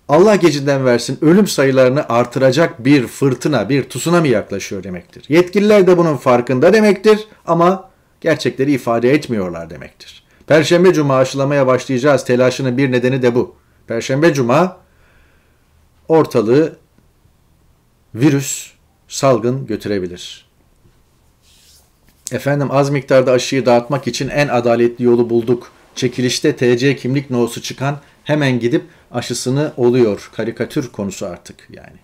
Allah 0.08 0.36
gecinden 0.36 0.86
versin 0.86 1.18
ölüm 1.22 1.48
sayılarını 1.48 2.10
artıracak 2.10 2.86
bir 2.86 3.08
fırtına, 3.08 3.70
bir 3.70 3.89
tsunami 3.89 4.30
yaklaşıyor 4.30 4.84
demektir. 4.84 5.25
Yetkililer 5.30 5.88
de 5.88 5.98
bunun 5.98 6.18
farkında 6.18 6.74
demektir 6.74 7.28
ama 7.46 7.89
gerçekleri 8.22 8.72
ifade 8.72 9.12
etmiyorlar 9.12 9.70
demektir. 9.70 10.19
Perşembe 10.50 10.94
cuma 10.94 11.15
aşılamaya 11.15 11.68
başlayacağız 11.68 12.25
telaşının 12.25 12.77
bir 12.77 12.91
nedeni 12.91 13.22
de 13.22 13.36
bu. 13.36 13.56
Perşembe 13.88 14.34
cuma 14.34 14.77
ortalığı 16.08 16.75
virüs, 18.15 18.72
salgın 19.08 19.68
götürebilir. 19.68 20.46
Efendim 22.32 22.68
az 22.72 22.89
miktarda 22.89 23.32
aşıyı 23.32 23.65
dağıtmak 23.65 24.08
için 24.08 24.29
en 24.29 24.48
adaletli 24.48 25.06
yolu 25.06 25.29
bulduk. 25.29 25.72
Çekilişte 25.96 26.56
TC 26.56 26.96
kimlik 26.96 27.29
nosu 27.29 27.62
çıkan 27.62 28.00
hemen 28.24 28.60
gidip 28.60 28.84
aşısını 29.12 29.74
oluyor. 29.77 30.29
Karikatür 30.36 30.91
konusu 30.91 31.25
artık 31.25 31.68
yani. 31.70 31.98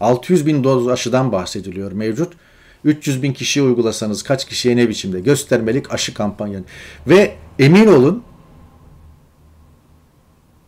600 0.00 0.46
bin 0.46 0.64
doz 0.64 0.88
aşıdan 0.88 1.32
bahsediliyor 1.32 1.92
mevcut. 1.92 2.32
300 2.84 3.22
bin 3.22 3.32
kişiye 3.32 3.66
uygulasanız 3.66 4.22
kaç 4.22 4.48
kişiye 4.48 4.76
ne 4.76 4.88
biçimde 4.88 5.20
göstermelik 5.20 5.94
aşı 5.94 6.14
kampanyası. 6.14 6.64
Ve 7.06 7.36
emin 7.58 7.86
olun 7.86 8.22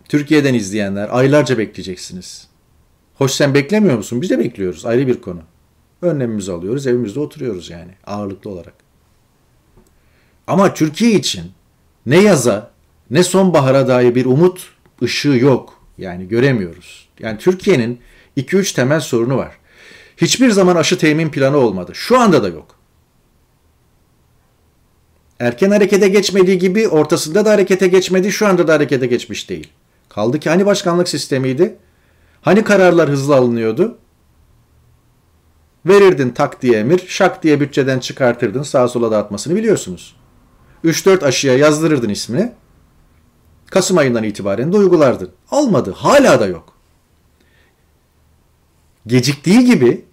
Türkiye'den 0.09 0.55
izleyenler 0.55 1.09
aylarca 1.19 1.59
bekleyeceksiniz. 1.59 2.49
Hoş 3.15 3.33
sen 3.33 3.55
beklemiyor 3.55 3.97
musun? 3.97 4.23
Biz 4.23 4.31
de 4.31 4.39
bekliyoruz. 4.39 4.87
Ayrı 4.87 5.07
bir 5.07 5.21
konu. 5.21 5.41
Önlemimizi 6.03 6.53
alıyoruz. 6.53 6.87
Evimizde 6.87 7.21
oturuyoruz 7.21 7.71
yani 7.71 7.93
ağırlıklı 8.07 8.51
olarak. 8.51 8.75
Ama 10.47 10.75
Türkiye 10.75 11.13
için 11.13 11.45
ne 12.07 12.21
yaza 12.21 12.71
ne 13.11 13.23
sonbahara 13.23 13.89
dair 13.89 14.15
bir 14.15 14.25
umut 14.25 14.73
ışığı 15.03 15.29
yok. 15.29 15.83
Yani 15.99 16.29
göremiyoruz. 16.29 17.09
Yani 17.19 17.39
Türkiye'nin 17.39 18.01
2-3 18.37 18.75
temel 18.75 19.01
sorunu 19.01 19.37
var. 19.37 19.53
Hiçbir 20.23 20.51
zaman 20.51 20.77
aşı 20.77 20.99
temin 20.99 21.31
planı 21.31 21.57
olmadı. 21.57 21.93
Şu 21.95 22.21
anda 22.21 22.43
da 22.43 22.49
yok. 22.49 22.77
Erken 25.41 25.71
harekete 25.71 26.09
geçmediği 26.09 26.59
gibi 26.59 26.89
ortasında 26.89 27.45
da 27.45 27.51
harekete 27.51 27.89
geçmedi, 27.89 28.33
şu 28.33 28.47
anda 28.47 28.69
da 28.69 28.75
harekete 28.75 29.07
geçmiş 29.07 29.49
değil. 29.49 29.73
Kaldı 30.09 30.41
ki 30.41 30.51
hani 30.51 30.67
başkanlık 30.67 31.09
sistemiydi? 31.09 31.77
Hani 32.43 32.65
kararlar 32.65 33.11
hızlı 33.11 33.37
alınıyordu? 33.37 33.99
Verirdin 35.87 36.31
tak 36.31 36.63
diye 36.63 36.79
emir, 36.79 37.05
şak 37.09 37.43
diye 37.43 37.61
bütçeden 37.61 37.99
çıkartırdın, 37.99 38.63
sağa 38.63 38.89
sola 38.89 39.11
dağıtmasını 39.11 39.57
biliyorsunuz. 39.57 40.17
3-4 40.85 41.25
aşıya 41.25 41.57
yazdırırdın 41.59 42.09
ismini. 42.09 42.53
Kasım 43.67 43.99
ayından 43.99 44.25
itibaren 44.25 44.73
de 44.73 44.77
uygulardın. 44.77 45.31
Olmadı. 45.51 45.95
Hala 45.97 46.41
da 46.41 46.47
yok. 46.47 46.73
Geciktiği 49.07 49.65
gibi 49.65 50.12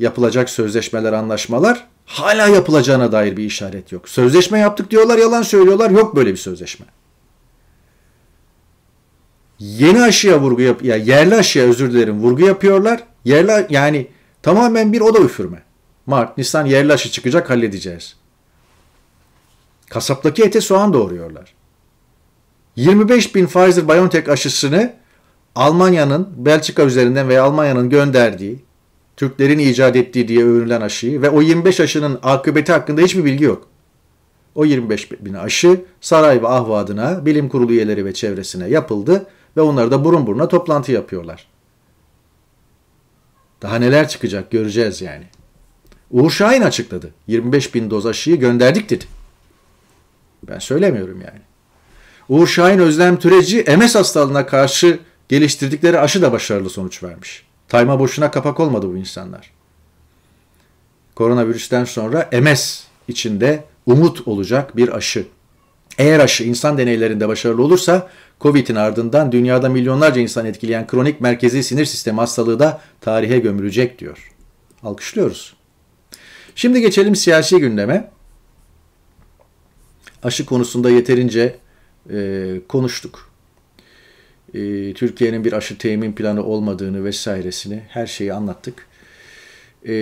yapılacak 0.00 0.50
sözleşmeler, 0.50 1.12
anlaşmalar 1.12 1.86
hala 2.06 2.46
yapılacağına 2.46 3.12
dair 3.12 3.36
bir 3.36 3.44
işaret 3.44 3.92
yok. 3.92 4.08
Sözleşme 4.08 4.58
yaptık 4.58 4.90
diyorlar, 4.90 5.18
yalan 5.18 5.42
söylüyorlar. 5.42 5.90
Yok 5.90 6.16
böyle 6.16 6.32
bir 6.32 6.36
sözleşme. 6.36 6.86
Yeni 9.58 10.02
aşıya 10.02 10.40
vurgu 10.40 10.62
yap 10.62 10.84
ya 10.84 10.96
yerli 10.96 11.34
aşıya 11.34 11.64
özür 11.64 11.92
dilerim 11.92 12.20
vurgu 12.20 12.46
yapıyorlar. 12.46 13.04
Yerli 13.24 13.66
yani 13.70 14.06
tamamen 14.42 14.92
bir 14.92 15.00
oda 15.00 15.18
üfürme. 15.18 15.62
Mart, 16.06 16.38
Nisan 16.38 16.66
yerli 16.66 16.92
aşı 16.92 17.10
çıkacak 17.10 17.50
halledeceğiz. 17.50 18.16
Kasaptaki 19.90 20.42
ete 20.42 20.60
soğan 20.60 20.92
doğuruyorlar. 20.92 21.54
25 22.76 23.34
bin 23.34 23.46
Pfizer-BioNTech 23.46 24.30
aşısını 24.30 24.92
Almanya'nın 25.54 26.28
Belçika 26.36 26.82
üzerinden 26.82 27.28
veya 27.28 27.44
Almanya'nın 27.44 27.90
gönderdiği 27.90 28.69
Türklerin 29.20 29.58
icat 29.58 29.96
ettiği 29.96 30.28
diye 30.28 30.44
övünülen 30.44 30.80
aşıyı 30.80 31.22
ve 31.22 31.30
o 31.30 31.42
25 31.42 31.80
aşının 31.80 32.18
akıbeti 32.22 32.72
hakkında 32.72 33.00
hiçbir 33.00 33.24
bilgi 33.24 33.44
yok. 33.44 33.68
O 34.54 34.64
25 34.64 35.12
bin 35.12 35.34
aşı 35.34 35.84
saray 36.00 36.42
ve 36.42 36.48
ahvadına, 36.48 37.26
bilim 37.26 37.48
kurulu 37.48 37.72
üyeleri 37.72 38.04
ve 38.04 38.14
çevresine 38.14 38.68
yapıldı 38.68 39.26
ve 39.56 39.60
onlar 39.60 39.90
da 39.90 40.04
burun 40.04 40.26
buruna 40.26 40.48
toplantı 40.48 40.92
yapıyorlar. 40.92 41.46
Daha 43.62 43.76
neler 43.76 44.08
çıkacak 44.08 44.50
göreceğiz 44.50 45.00
yani. 45.00 45.24
Uğur 46.10 46.30
Şahin 46.30 46.62
açıkladı. 46.62 47.10
25 47.26 47.74
bin 47.74 47.90
doz 47.90 48.06
aşıyı 48.06 48.36
gönderdik 48.36 48.90
dedi. 48.90 49.04
Ben 50.48 50.58
söylemiyorum 50.58 51.20
yani. 51.20 51.40
Uğur 52.28 52.46
Şahin 52.46 52.78
Özlem 52.78 53.18
Türeci 53.18 53.64
MS 53.76 53.94
hastalığına 53.94 54.46
karşı 54.46 54.98
geliştirdikleri 55.28 55.98
aşı 55.98 56.22
da 56.22 56.32
başarılı 56.32 56.70
sonuç 56.70 57.02
vermiş. 57.02 57.49
Tayma 57.70 58.00
boşuna 58.00 58.30
kapak 58.30 58.60
olmadı 58.60 58.88
bu 58.88 58.96
insanlar. 58.96 59.50
Koronavirüsten 61.14 61.84
sonra 61.84 62.30
MS 62.42 62.84
içinde 63.08 63.64
umut 63.86 64.28
olacak 64.28 64.76
bir 64.76 64.96
aşı. 64.96 65.26
Eğer 65.98 66.20
aşı 66.20 66.44
insan 66.44 66.78
deneylerinde 66.78 67.28
başarılı 67.28 67.62
olursa 67.62 68.08
Covid'in 68.40 68.74
ardından 68.74 69.32
dünyada 69.32 69.68
milyonlarca 69.68 70.20
insan 70.20 70.46
etkileyen 70.46 70.86
kronik 70.86 71.20
merkezi 71.20 71.62
sinir 71.62 71.84
sistemi 71.84 72.18
hastalığı 72.18 72.58
da 72.58 72.80
tarihe 73.00 73.38
gömülecek 73.38 73.98
diyor. 73.98 74.32
Alkışlıyoruz. 74.82 75.56
Şimdi 76.54 76.80
geçelim 76.80 77.16
siyasi 77.16 77.58
gündeme. 77.58 78.10
Aşı 80.22 80.46
konusunda 80.46 80.90
yeterince 80.90 81.58
e, 82.12 82.60
konuştuk. 82.68 83.29
E, 84.54 84.92
Türkiye'nin 84.94 85.44
bir 85.44 85.52
aşı 85.52 85.78
temin 85.78 86.12
planı 86.12 86.44
olmadığını 86.44 87.04
vesairesini 87.04 87.82
her 87.88 88.06
şeyi 88.06 88.32
anlattık. 88.34 88.86
E, 89.88 89.92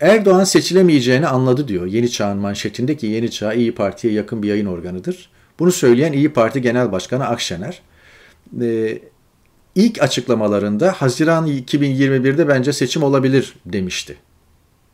Erdoğan 0.00 0.44
seçilemeyeceğini 0.44 1.26
anladı 1.26 1.68
diyor 1.68 1.86
Yeni 1.86 2.10
Çağ'ın 2.10 2.38
manşetinde 2.38 2.96
ki 2.96 3.06
Yeni 3.06 3.30
Çağ 3.30 3.52
İyi 3.52 3.74
Parti'ye 3.74 4.12
yakın 4.14 4.42
bir 4.42 4.48
yayın 4.48 4.66
organıdır. 4.66 5.30
Bunu 5.58 5.72
söyleyen 5.72 6.12
İyi 6.12 6.32
Parti 6.32 6.62
Genel 6.62 6.92
Başkanı 6.92 7.26
Akşener. 7.26 7.82
E, 8.60 8.98
ilk 9.74 10.02
açıklamalarında 10.02 10.92
Haziran 10.92 11.46
2021'de 11.46 12.48
bence 12.48 12.72
seçim 12.72 13.02
olabilir 13.02 13.54
demişti. 13.66 14.16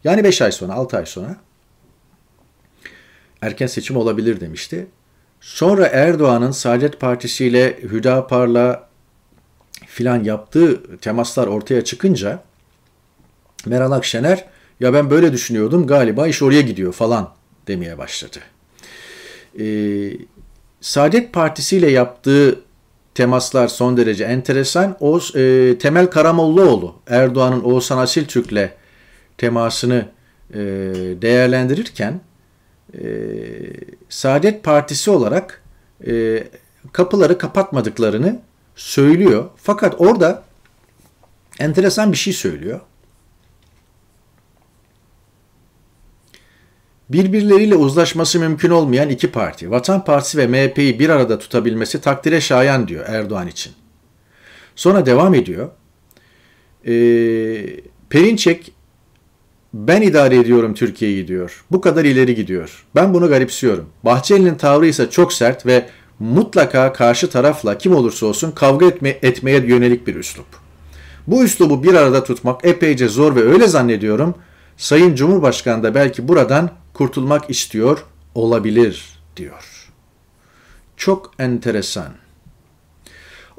Yani 0.04 0.24
5 0.24 0.42
ay 0.42 0.52
sonra, 0.52 0.72
6 0.72 0.96
ay 0.96 1.06
sonra 1.06 1.36
erken 3.42 3.66
seçim 3.66 3.96
olabilir 3.96 4.40
demişti. 4.40 4.86
Sonra 5.40 5.86
Erdoğan'ın 5.86 6.50
Saadet 6.50 7.00
Partisi 7.00 7.46
ile 7.46 7.78
Hüdapar'la 7.82 8.88
filan 9.86 10.24
yaptığı 10.24 10.96
temaslar 10.96 11.46
ortaya 11.46 11.84
çıkınca 11.84 12.42
Meral 13.66 13.92
Akşener 13.92 14.44
ya 14.80 14.92
ben 14.92 15.10
böyle 15.10 15.32
düşünüyordum 15.32 15.86
galiba 15.86 16.26
iş 16.26 16.42
oraya 16.42 16.60
gidiyor 16.60 16.92
falan 16.92 17.30
demeye 17.68 17.98
başladı. 17.98 18.38
Ee, 19.60 20.12
Saadet 20.80 21.32
Partisi 21.32 21.76
ile 21.76 21.90
yaptığı 21.90 22.60
temaslar 23.14 23.68
son 23.68 23.96
derece 23.96 24.24
enteresan. 24.24 24.96
O 25.00 25.20
e, 25.36 25.78
Temel 25.78 26.06
Karamollaoğlu 26.06 26.94
Erdoğan'ın 27.06 27.60
Oğuzhan 27.60 27.98
Asil 27.98 28.24
Türk'le 28.24 28.70
temasını 29.38 30.08
e, 30.54 30.58
değerlendirirken 31.22 32.20
e, 32.94 33.04
Saadet 34.08 34.64
Partisi 34.64 35.10
olarak 35.10 35.62
e, 36.06 36.44
kapıları 36.92 37.38
kapatmadıklarını 37.38 38.40
söylüyor. 38.76 39.44
Fakat 39.56 39.94
orada 39.98 40.42
enteresan 41.58 42.12
bir 42.12 42.16
şey 42.16 42.32
söylüyor. 42.32 42.80
Birbirleriyle 47.08 47.74
uzlaşması 47.74 48.40
mümkün 48.40 48.70
olmayan 48.70 49.08
iki 49.08 49.32
parti, 49.32 49.70
Vatan 49.70 50.04
Partisi 50.04 50.38
ve 50.38 50.46
MHP'yi 50.46 50.98
bir 50.98 51.08
arada 51.08 51.38
tutabilmesi 51.38 52.00
takdire 52.00 52.40
şayan 52.40 52.88
diyor 52.88 53.04
Erdoğan 53.08 53.48
için. 53.48 53.72
Sonra 54.76 55.06
devam 55.06 55.34
ediyor. 55.34 55.70
E, 56.86 56.92
Perinçek 58.10 58.72
ben 59.74 60.02
idare 60.02 60.36
ediyorum 60.36 60.74
Türkiye'yi 60.74 61.28
diyor. 61.28 61.64
Bu 61.70 61.80
kadar 61.80 62.04
ileri 62.04 62.34
gidiyor. 62.34 62.84
Ben 62.94 63.14
bunu 63.14 63.28
garipsiyorum. 63.28 63.86
Bahçeli'nin 64.04 64.54
tavrı 64.54 64.86
ise 64.86 65.10
çok 65.10 65.32
sert 65.32 65.66
ve 65.66 65.86
mutlaka 66.18 66.92
karşı 66.92 67.30
tarafla 67.30 67.78
kim 67.78 67.94
olursa 67.94 68.26
olsun 68.26 68.50
kavga 68.50 68.86
etme, 68.86 69.18
etmeye 69.22 69.60
yönelik 69.60 70.06
bir 70.06 70.14
üslup. 70.14 70.46
Bu 71.26 71.44
üslubu 71.44 71.82
bir 71.82 71.94
arada 71.94 72.24
tutmak 72.24 72.64
epeyce 72.64 73.08
zor 73.08 73.36
ve 73.36 73.40
öyle 73.40 73.66
zannediyorum 73.66 74.34
Sayın 74.76 75.14
Cumhurbaşkanı 75.14 75.82
da 75.82 75.94
belki 75.94 76.28
buradan 76.28 76.70
kurtulmak 76.94 77.50
istiyor 77.50 78.04
olabilir 78.34 79.18
diyor. 79.36 79.90
Çok 80.96 81.32
enteresan. 81.38 82.12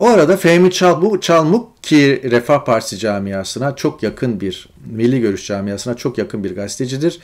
O 0.01 0.07
arada 0.07 0.37
Fehmi 0.37 0.71
Çalmuk, 0.71 1.23
Çalmuk 1.23 1.83
ki 1.83 2.21
Refah 2.31 2.65
Partisi 2.65 2.97
camiasına 2.97 3.75
çok 3.75 4.03
yakın 4.03 4.41
bir, 4.41 4.69
Milli 4.85 5.21
Görüş 5.21 5.47
camiasına 5.47 5.93
çok 5.93 6.17
yakın 6.17 6.43
bir 6.43 6.55
gazetecidir. 6.55 7.19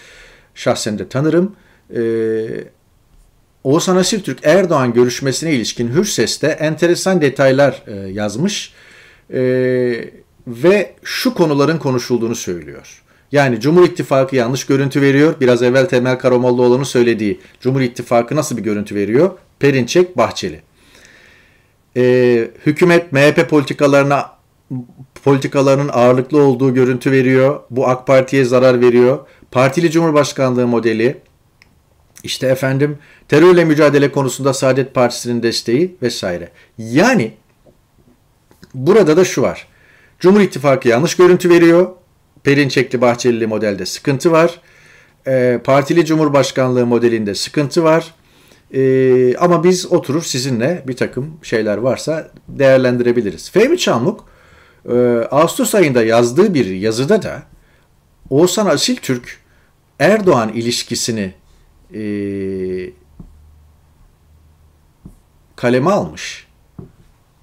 Şahsen 0.55 0.99
de 0.99 1.09
tanırım. 1.09 1.55
Ee, 1.95 1.99
Oğuzhan 3.63 3.95
Asiltürk 3.95 4.39
Erdoğan 4.43 4.93
görüşmesine 4.93 5.53
ilişkin 5.53 5.93
Hürses'te 5.95 6.47
enteresan 6.47 7.21
detaylar 7.21 7.83
e, 7.87 7.93
yazmış 7.93 8.73
e, 9.33 9.39
ve 10.47 10.95
şu 11.03 11.33
konuların 11.33 11.77
konuşulduğunu 11.77 12.35
söylüyor. 12.35 13.03
Yani 13.31 13.59
Cumhur 13.59 13.85
İttifakı 13.85 14.35
yanlış 14.35 14.65
görüntü 14.65 15.01
veriyor. 15.01 15.35
Biraz 15.41 15.63
evvel 15.63 15.85
Temel 15.85 16.19
Karamollaoğlu'nun 16.19 16.83
söylediği 16.83 17.39
Cumhur 17.61 17.81
İttifakı 17.81 18.35
nasıl 18.35 18.57
bir 18.57 18.63
görüntü 18.63 18.95
veriyor? 18.95 19.31
Perinçek, 19.59 20.17
Bahçeli 20.17 20.66
e, 21.97 22.03
hükümet 22.65 23.11
MHP 23.13 23.49
politikalarına 23.49 24.37
politikalarının 25.23 25.89
ağırlıklı 25.93 26.41
olduğu 26.41 26.73
görüntü 26.73 27.11
veriyor. 27.11 27.59
Bu 27.69 27.87
AK 27.87 28.07
Parti'ye 28.07 28.45
zarar 28.45 28.81
veriyor. 28.81 29.19
Partili 29.51 29.91
Cumhurbaşkanlığı 29.91 30.67
modeli 30.67 31.17
işte 32.23 32.47
efendim 32.47 32.97
terörle 33.27 33.65
mücadele 33.65 34.11
konusunda 34.11 34.53
Saadet 34.53 34.93
Partisi'nin 34.93 35.43
desteği 35.43 35.95
vesaire. 36.01 36.49
Yani 36.77 37.33
burada 38.73 39.17
da 39.17 39.25
şu 39.25 39.41
var. 39.41 39.67
Cumhur 40.19 40.41
İttifakı 40.41 40.87
yanlış 40.87 41.15
görüntü 41.15 41.49
veriyor. 41.49 41.89
Perinçekli 42.43 43.01
Bahçelili 43.01 43.47
modelde 43.47 43.85
sıkıntı 43.85 44.31
var. 44.31 44.61
E, 45.27 45.59
partili 45.63 46.05
Cumhurbaşkanlığı 46.05 46.85
modelinde 46.85 47.35
sıkıntı 47.35 47.83
var. 47.83 48.13
E, 48.73 49.35
ama 49.37 49.63
biz 49.63 49.91
oturur 49.91 50.23
sizinle 50.23 50.83
bir 50.87 50.95
takım 50.95 51.39
şeyler 51.43 51.77
varsa 51.77 52.31
değerlendirebiliriz. 52.47 53.51
Fehmi 53.51 53.77
Çamlık 53.77 54.19
e, 54.89 54.95
Ağustos 55.31 55.75
ayında 55.75 56.03
yazdığı 56.03 56.53
bir 56.53 56.65
yazıda 56.65 57.21
da 57.21 57.43
Oğuzhan 58.29 58.65
Asil 58.65 58.95
Türk 58.95 59.39
Erdoğan 59.99 60.53
ilişkisini 60.53 61.33
e, 61.93 62.01
kaleme 65.55 65.91
almış 65.91 66.47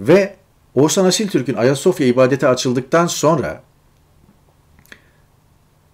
ve 0.01 0.37
Oğuzhan 0.75 1.05
Asil 1.05 1.29
Türk'ün 1.29 1.55
Ayasofya 1.55 2.07
ibadeti 2.07 2.47
açıldıktan 2.47 3.07
sonra 3.07 3.63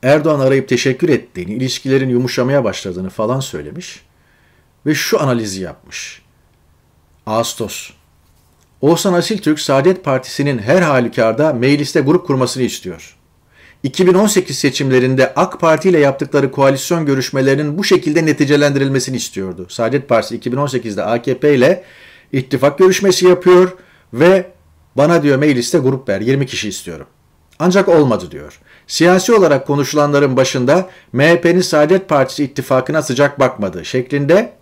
Erdoğan 0.03 0.41
arayıp 0.41 0.69
teşekkür 0.69 1.09
ettiğini, 1.09 1.53
ilişkilerin 1.53 2.09
yumuşamaya 2.09 2.65
başladığını 2.65 3.11
falan 3.11 3.41
söylemiş 3.41 4.10
ve 4.87 4.95
şu 4.95 5.21
analizi 5.21 5.63
yapmış. 5.63 6.23
Ağustos. 7.27 7.91
Oğuzhan 8.81 9.13
Asiltürk 9.13 9.61
Saadet 9.61 10.05
Partisi'nin 10.05 10.59
her 10.59 10.83
halükarda 10.83 11.53
mecliste 11.53 12.01
grup 12.01 12.27
kurmasını 12.27 12.63
istiyor. 12.63 13.17
2018 13.83 14.59
seçimlerinde 14.59 15.35
AK 15.35 15.61
Parti 15.61 15.89
ile 15.89 15.99
yaptıkları 15.99 16.51
koalisyon 16.51 17.07
görüşmelerinin 17.07 17.79
bu 17.79 17.85
şekilde 17.85 18.27
neticelendirilmesini 18.27 19.17
istiyordu. 19.17 19.67
Saadet 19.69 20.09
Partisi 20.09 20.39
2018'de 20.39 21.03
AKP 21.03 21.55
ile 21.55 21.85
ittifak 22.33 22.79
görüşmesi 22.79 23.27
yapıyor 23.27 23.77
ve 24.13 24.53
bana 24.97 25.23
diyor 25.23 25.39
mecliste 25.39 25.79
grup 25.79 26.09
ver 26.09 26.21
20 26.21 26.47
kişi 26.47 26.69
istiyorum. 26.69 27.07
Ancak 27.59 27.89
olmadı 27.89 28.31
diyor. 28.31 28.61
Siyasi 28.87 29.33
olarak 29.33 29.67
konuşulanların 29.67 30.37
başında 30.37 30.91
MHP'nin 31.13 31.61
Saadet 31.61 32.09
Partisi 32.09 32.45
ittifakına 32.45 33.03
sıcak 33.03 33.41
bakmadı 33.41 33.85
şeklinde 33.85 34.53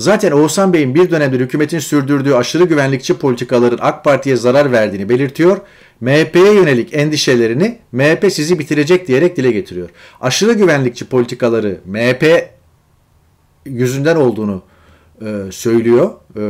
Zaten 0.00 0.32
Oğuzhan 0.32 0.72
Bey'in 0.72 0.94
bir 0.94 1.10
dönemdir 1.10 1.40
hükümetin 1.40 1.78
sürdürdüğü 1.78 2.34
aşırı 2.34 2.64
güvenlikçi 2.64 3.18
politikaların 3.18 3.78
AK 3.80 4.04
Parti'ye 4.04 4.36
zarar 4.36 4.72
verdiğini 4.72 5.08
belirtiyor. 5.08 5.60
MHP'ye 6.00 6.54
yönelik 6.54 6.94
endişelerini 6.94 7.78
MHP 7.92 8.32
sizi 8.32 8.58
bitirecek 8.58 9.08
diyerek 9.08 9.36
dile 9.36 9.50
getiriyor. 9.52 9.88
Aşırı 10.20 10.52
güvenlikçi 10.52 11.08
politikaları 11.08 11.80
MHP 11.86 12.50
yüzünden 13.66 14.16
olduğunu 14.16 14.62
e, 15.22 15.36
söylüyor 15.50 16.10
e, 16.36 16.44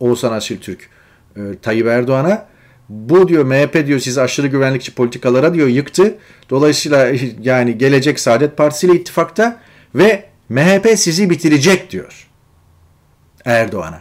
Oğuzhan 0.00 0.32
Asil 0.32 0.58
Türk 0.58 0.90
e, 1.36 1.40
Tayyip 1.62 1.86
Erdoğan'a. 1.86 2.46
Bu 2.88 3.28
diyor 3.28 3.44
MHP 3.44 3.86
diyor 3.86 4.00
sizi 4.00 4.20
aşırı 4.20 4.46
güvenlikçi 4.46 4.94
politikalara 4.94 5.54
diyor 5.54 5.68
yıktı. 5.68 6.14
Dolayısıyla 6.50 7.12
yani 7.42 7.78
gelecek 7.78 8.20
Saadet 8.20 8.56
Partisi 8.56 8.86
ile 8.86 8.94
ittifakta 8.94 9.60
ve 9.94 10.24
MHP 10.48 10.88
sizi 10.96 11.30
bitirecek 11.30 11.90
diyor. 11.90 12.27
Erdoğan'a. 13.44 14.00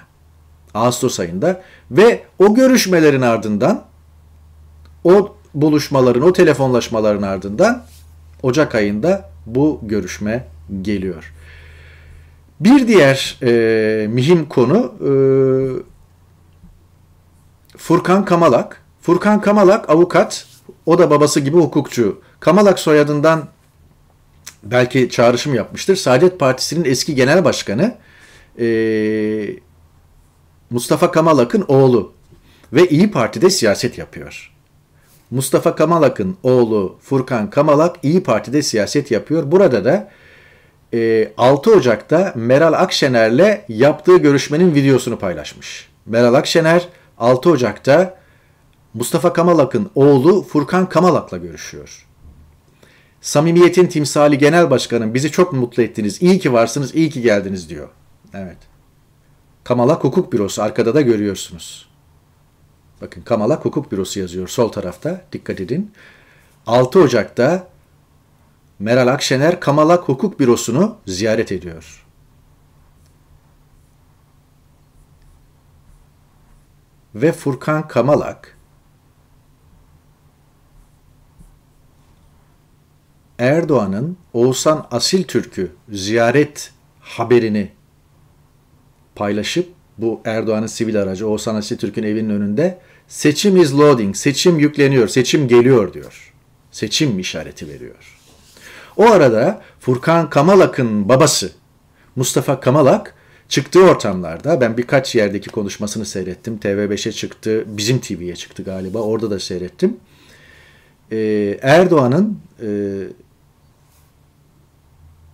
Ağustos 0.74 1.20
ayında 1.20 1.62
ve 1.92 2.24
o 2.40 2.54
görüşmelerin 2.56 3.22
ardından 3.22 3.84
o 5.04 5.36
buluşmaların, 5.54 6.22
o 6.22 6.34
telefonlaşmaların 6.34 7.22
ardından 7.22 7.84
Ocak 8.44 8.76
ayında 8.76 9.30
bu 9.46 9.80
görüşme 9.84 10.48
geliyor. 10.82 11.34
Bir 12.60 12.88
diğer 12.88 13.38
e, 13.44 14.08
mühim 14.08 14.46
konu 14.46 14.94
e, 15.02 15.12
Furkan 17.78 18.26
Kamalak. 18.26 18.82
Furkan 19.02 19.42
Kamalak 19.42 19.90
avukat, 19.90 20.46
o 20.86 21.00
da 21.00 21.10
babası 21.10 21.40
gibi 21.40 21.58
hukukçu. 21.58 22.22
Kamalak 22.40 22.80
soyadından 22.80 23.48
belki 24.64 25.10
çağrışım 25.10 25.56
yapmıştır. 25.56 25.96
Saadet 25.96 26.40
Partisi'nin 26.40 26.86
eski 26.86 27.16
genel 27.16 27.46
başkanı 27.46 27.96
e, 28.60 29.60
Mustafa 30.70 31.12
Kamalak'ın 31.12 31.66
oğlu 31.68 32.14
ve 32.74 32.88
İyi 32.88 33.12
Parti'de 33.12 33.50
siyaset 33.50 33.98
yapıyor. 33.98 34.54
Mustafa 35.32 35.76
Kamalak'ın 35.76 36.38
oğlu 36.44 36.98
Furkan 37.02 37.50
Kamalak 37.50 37.96
İyi 38.04 38.24
Parti'de 38.24 38.62
siyaset 38.62 39.12
yapıyor. 39.12 39.52
Burada 39.52 39.86
da 39.86 40.12
6 41.38 41.72
Ocak'ta 41.72 42.34
Meral 42.36 42.74
Akşener'le 42.74 43.62
yaptığı 43.68 44.18
görüşmenin 44.18 44.76
videosunu 44.76 45.20
paylaşmış. 45.20 45.90
Meral 46.06 46.34
Akşener 46.34 46.88
6 47.18 47.50
Ocak'ta 47.50 48.18
Mustafa 48.94 49.34
Kamalak'ın 49.34 49.90
oğlu 49.96 50.44
Furkan 50.44 50.90
Kamalak'la 50.90 51.38
görüşüyor. 51.38 52.06
Samimiyetin 53.22 53.88
timsali 53.88 54.38
genel 54.38 54.70
başkanım 54.70 55.14
bizi 55.14 55.32
çok 55.32 55.54
mutlu 55.54 55.84
ettiniz. 55.84 56.22
İyi 56.22 56.40
ki 56.40 56.54
varsınız, 56.54 56.96
iyi 56.96 57.10
ki 57.10 57.22
geldiniz 57.22 57.70
diyor. 57.70 57.88
Evet. 58.38 58.58
Kamalak 59.64 60.04
Hukuk 60.04 60.34
Bürosu 60.34 60.64
arkada 60.64 60.96
da 60.96 61.02
görüyorsunuz. 61.02 61.90
Bakın 63.02 63.22
Kamalak 63.22 63.66
Hukuk 63.66 63.92
Bürosu 63.92 64.20
yazıyor 64.20 64.48
sol 64.48 64.70
tarafta. 64.70 65.22
Dikkat 65.32 65.60
edin. 65.60 65.94
6 66.68 67.00
Ocak'ta 67.00 67.68
Meral 68.80 69.08
Akşener 69.08 69.60
Kamalak 69.60 70.10
Hukuk 70.10 70.40
Bürosu'nu 70.40 70.98
ziyaret 71.08 71.52
ediyor. 71.52 72.06
Ve 77.16 77.32
Furkan 77.32 77.88
Kamalak 77.88 78.58
Erdoğan'ın 83.40 84.18
Oğuzhan 84.34 84.88
Asil 84.92 85.24
Türk'ü 85.24 85.76
ziyaret 85.90 86.74
haberini 87.00 87.77
paylaşıp 89.18 89.70
bu 89.98 90.22
Erdoğan'ın 90.26 90.68
sivil 90.68 91.02
aracı 91.02 91.28
Oğuzhan 91.28 91.56
Asil 91.56 91.78
Türk'ün 91.78 92.04
evinin 92.04 92.30
önünde 92.30 92.78
seçim 93.08 93.58
is 93.58 93.74
loading, 93.74 94.16
seçim 94.16 94.60
yükleniyor, 94.60 95.08
seçim 95.08 95.48
geliyor 95.48 95.94
diyor. 95.94 96.34
Seçim 96.72 97.20
işareti 97.20 97.68
veriyor. 97.68 98.20
O 98.98 99.06
arada 99.06 99.62
Furkan 99.80 100.30
Kamalak'ın 100.30 101.10
babası 101.10 101.52
Mustafa 102.16 102.60
Kamalak 102.60 103.14
çıktığı 103.50 103.84
ortamlarda 103.84 104.62
ben 104.62 104.78
birkaç 104.78 105.16
yerdeki 105.16 105.50
konuşmasını 105.50 106.06
seyrettim. 106.06 106.60
TV5'e 106.64 107.12
çıktı, 107.12 107.64
bizim 107.68 108.00
TV'ye 108.00 108.36
çıktı 108.36 108.64
galiba. 108.64 109.00
Orada 109.00 109.32
da 109.32 109.40
seyrettim. 109.40 109.98
Ee, 111.12 111.60
Erdoğan'ın 111.62 112.40
e, 112.62 112.68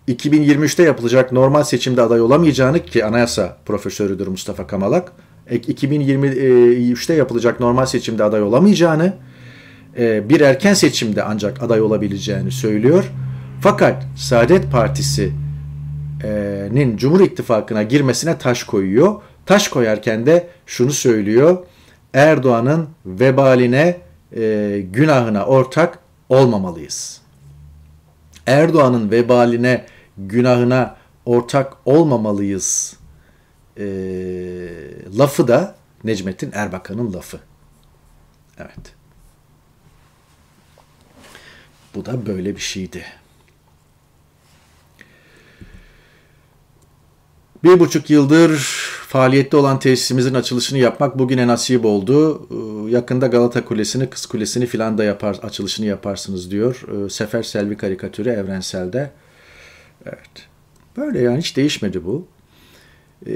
2023'te 0.07 0.83
yapılacak 0.83 1.31
normal 1.31 1.63
seçimde 1.63 2.01
aday 2.01 2.21
olamayacağını 2.21 2.85
ki 2.85 3.05
anayasa 3.05 3.57
profesörüdür 3.65 4.27
Mustafa 4.27 4.67
Kamalak. 4.67 5.11
2023'te 5.51 7.13
yapılacak 7.13 7.59
normal 7.59 7.85
seçimde 7.85 8.23
aday 8.23 8.41
olamayacağını, 8.41 9.13
e, 9.97 10.29
bir 10.29 10.41
erken 10.41 10.73
seçimde 10.73 11.23
ancak 11.23 11.63
aday 11.63 11.81
olabileceğini 11.81 12.51
söylüyor. 12.51 13.11
Fakat 13.61 14.03
Saadet 14.17 14.71
Partisi'nin 14.71 16.97
Cumhur 16.97 17.21
İttifakı'na 17.21 17.83
girmesine 17.83 18.37
taş 18.37 18.63
koyuyor. 18.63 19.21
Taş 19.45 19.67
koyarken 19.67 20.25
de 20.25 20.47
şunu 20.65 20.91
söylüyor. 20.91 21.57
Erdoğan'ın 22.13 22.89
vebaline, 23.05 23.97
e, 24.35 24.83
günahına 24.91 25.45
ortak 25.45 25.99
olmamalıyız. 26.29 27.21
Erdoğan'ın 28.47 29.11
vebaline, 29.11 29.85
günahına 30.17 30.95
ortak 31.25 31.73
olmamalıyız 31.85 32.97
e, 33.77 33.85
lafı 35.17 35.47
da 35.47 35.75
Necmettin 36.03 36.51
Erbakan'ın 36.53 37.13
lafı. 37.13 37.39
Evet. 38.57 38.95
Bu 41.95 42.05
da 42.05 42.25
böyle 42.25 42.55
bir 42.55 42.61
şeydi. 42.61 43.05
Bir 47.63 47.79
buçuk 47.79 48.09
yıldır 48.09 48.49
faaliyette 49.07 49.57
olan 49.57 49.79
tesisimizin 49.79 50.33
açılışını 50.33 50.79
yapmak 50.79 51.19
bugüne 51.19 51.47
nasip 51.47 51.85
oldu. 51.85 52.47
Ee, 52.51 52.91
yakında 52.91 53.27
Galata 53.27 53.65
Kulesi'ni, 53.65 54.09
Kız 54.09 54.25
Kulesi'ni 54.25 54.65
filan 54.65 54.97
da 54.97 55.03
yapar, 55.03 55.39
açılışını 55.43 55.85
yaparsınız 55.85 56.51
diyor. 56.51 56.81
Ee, 56.87 57.09
Sefer 57.09 57.43
Selvi 57.43 57.77
karikatürü 57.77 58.29
evrenselde. 58.29 59.11
Evet. 60.05 60.47
Böyle 60.97 61.19
yani 61.19 61.37
hiç 61.37 61.57
değişmedi 61.57 62.05
bu. 62.05 62.27
Ee, 63.25 63.33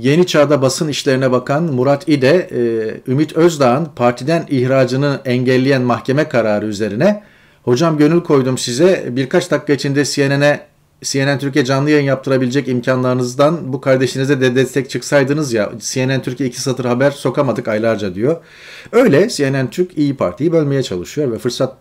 yeni 0.00 0.26
Çağda 0.26 0.62
basın 0.62 0.88
işlerine 0.88 1.32
bakan 1.32 1.62
Murat 1.62 2.08
İde, 2.08 2.48
e, 2.52 3.10
Ümit 3.10 3.36
Özdağ'ın 3.36 3.88
partiden 3.96 4.46
ihracını 4.50 5.20
engelleyen 5.24 5.82
mahkeme 5.82 6.28
kararı 6.28 6.66
üzerine 6.66 7.22
hocam 7.62 7.98
gönül 7.98 8.20
koydum 8.20 8.58
size 8.58 9.04
birkaç 9.10 9.50
dakika 9.50 9.72
içinde 9.72 10.04
CNN'e 10.04 10.66
CNN 11.02 11.38
Türkiye 11.38 11.64
canlı 11.64 11.90
yayın 11.90 12.04
yaptırabilecek 12.04 12.68
imkanlarınızdan 12.68 13.72
bu 13.72 13.80
kardeşinize 13.80 14.40
de 14.40 14.54
destek 14.54 14.90
çıksaydınız 14.90 15.52
ya 15.52 15.72
CNN 15.78 16.22
Türkiye 16.22 16.48
iki 16.48 16.60
satır 16.60 16.84
haber 16.84 17.10
sokamadık 17.10 17.68
aylarca 17.68 18.14
diyor. 18.14 18.36
Öyle 18.92 19.28
CNN 19.28 19.70
Türk 19.70 19.98
İyi 19.98 20.16
Parti'yi 20.16 20.52
bölmeye 20.52 20.82
çalışıyor 20.82 21.32
ve 21.32 21.38
fırsat 21.38 21.76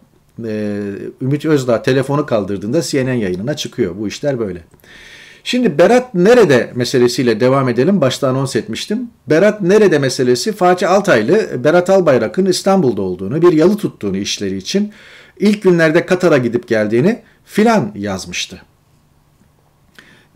e, 0.45 0.81
Ümit 1.21 1.45
Özdağ 1.45 1.81
telefonu 1.81 2.25
kaldırdığında 2.25 2.81
CNN 2.81 3.13
yayınına 3.13 3.55
çıkıyor. 3.55 3.95
Bu 3.97 4.07
işler 4.07 4.39
böyle. 4.39 4.63
Şimdi 5.43 5.77
Berat 5.77 6.13
nerede 6.13 6.71
meselesiyle 6.75 7.39
devam 7.39 7.69
edelim. 7.69 8.01
Başta 8.01 8.29
anons 8.29 8.55
etmiştim. 8.55 9.09
Berat 9.27 9.61
nerede 9.61 9.99
meselesi 9.99 10.51
Fatih 10.51 10.91
Altaylı 10.91 11.63
Berat 11.63 11.89
Albayrak'ın 11.89 12.45
İstanbul'da 12.45 13.01
olduğunu, 13.01 13.41
bir 13.41 13.53
yalı 13.53 13.77
tuttuğunu 13.77 14.17
işleri 14.17 14.57
için 14.57 14.93
ilk 15.39 15.63
günlerde 15.63 16.05
Katar'a 16.05 16.37
gidip 16.37 16.67
geldiğini 16.67 17.21
filan 17.45 17.91
yazmıştı. 17.95 18.61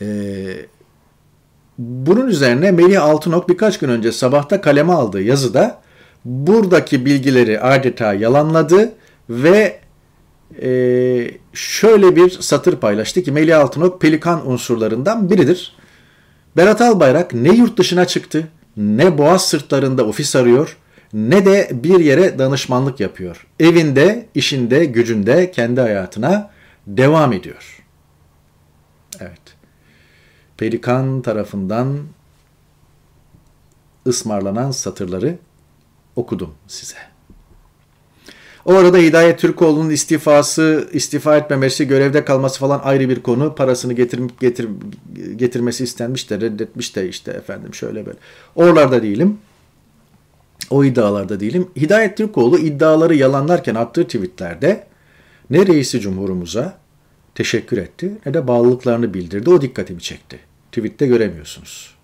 Ee, 0.01 0.07
bunun 1.77 2.27
üzerine 2.27 2.71
Melih 2.71 3.03
Altınok 3.03 3.49
birkaç 3.49 3.79
gün 3.79 3.89
önce 3.89 4.12
sabahta 4.12 4.62
kaleme 4.62 4.93
aldığı 4.93 5.21
yazıda 5.21 5.81
buradaki 6.25 7.05
bilgileri 7.05 7.60
adeta 7.60 8.13
yalanladı 8.13 8.93
ve 9.29 9.79
e, 10.62 11.31
şöyle 11.53 12.15
bir 12.15 12.29
satır 12.29 12.75
paylaştı 12.75 13.23
ki 13.23 13.31
Melih 13.31 13.60
Altınok 13.60 14.01
pelikan 14.01 14.49
unsurlarından 14.49 15.29
biridir. 15.29 15.75
Berat 16.57 16.81
Albayrak 16.81 17.33
ne 17.33 17.55
yurt 17.55 17.77
dışına 17.77 18.05
çıktı, 18.05 18.47
ne 18.77 19.17
boğaz 19.17 19.49
sırtlarında 19.49 20.07
ofis 20.07 20.36
arıyor, 20.36 20.77
ne 21.13 21.45
de 21.45 21.69
bir 21.73 21.99
yere 21.99 22.39
danışmanlık 22.39 22.99
yapıyor. 22.99 23.47
Evinde, 23.60 24.29
işinde, 24.36 24.86
gücünde, 24.86 25.51
kendi 25.51 25.81
hayatına 25.81 26.51
devam 26.88 27.33
ediyor. 27.33 27.83
Evet. 29.19 29.41
Pelikan 30.57 31.21
tarafından 31.21 31.97
ısmarlanan 34.07 34.71
satırları 34.71 35.38
okudum 36.15 36.53
size. 36.67 37.16
O 38.67 38.73
arada 38.73 38.97
Hidayet 38.97 39.39
Türkoğlu'nun 39.39 39.89
istifası, 39.89 40.89
istifa 40.93 41.38
etmemesi, 41.38 41.88
görevde 41.88 42.25
kalması 42.25 42.60
falan 42.60 42.82
ayrı 42.84 43.10
bir 43.10 43.23
konu. 43.23 43.56
Parasını 43.56 43.93
getir, 43.93 44.21
getir, 44.39 44.67
getirmesi 45.36 45.84
istenmiş 45.84 46.30
de 46.30 46.41
reddetmiş 46.41 46.95
de 46.95 47.10
işte 47.10 47.32
efendim 47.32 47.73
şöyle 47.73 48.06
böyle. 48.06 48.17
Oralarda 48.56 49.03
değilim. 49.03 49.38
O 50.69 50.84
iddialarda 50.84 51.39
değilim. 51.39 51.67
Hidayet 51.75 52.17
Türkoğlu 52.17 52.60
iddiaları 52.60 53.15
yalanlarken 53.15 53.75
attığı 53.75 54.03
tweetlerde 54.03 54.88
ne 55.49 55.67
reisi 55.67 55.99
cumhurumuza 55.99 56.77
teşekkür 57.36 57.77
etti 57.77 58.12
ne 58.25 58.34
de 58.34 58.47
bağlılıklarını 58.47 59.13
bildirdi. 59.13 59.49
O 59.49 59.62
dikkatimi 59.62 60.01
çekti. 60.01 60.39
Tweette 60.71 61.08
göremiyorsunuz. 61.08 61.95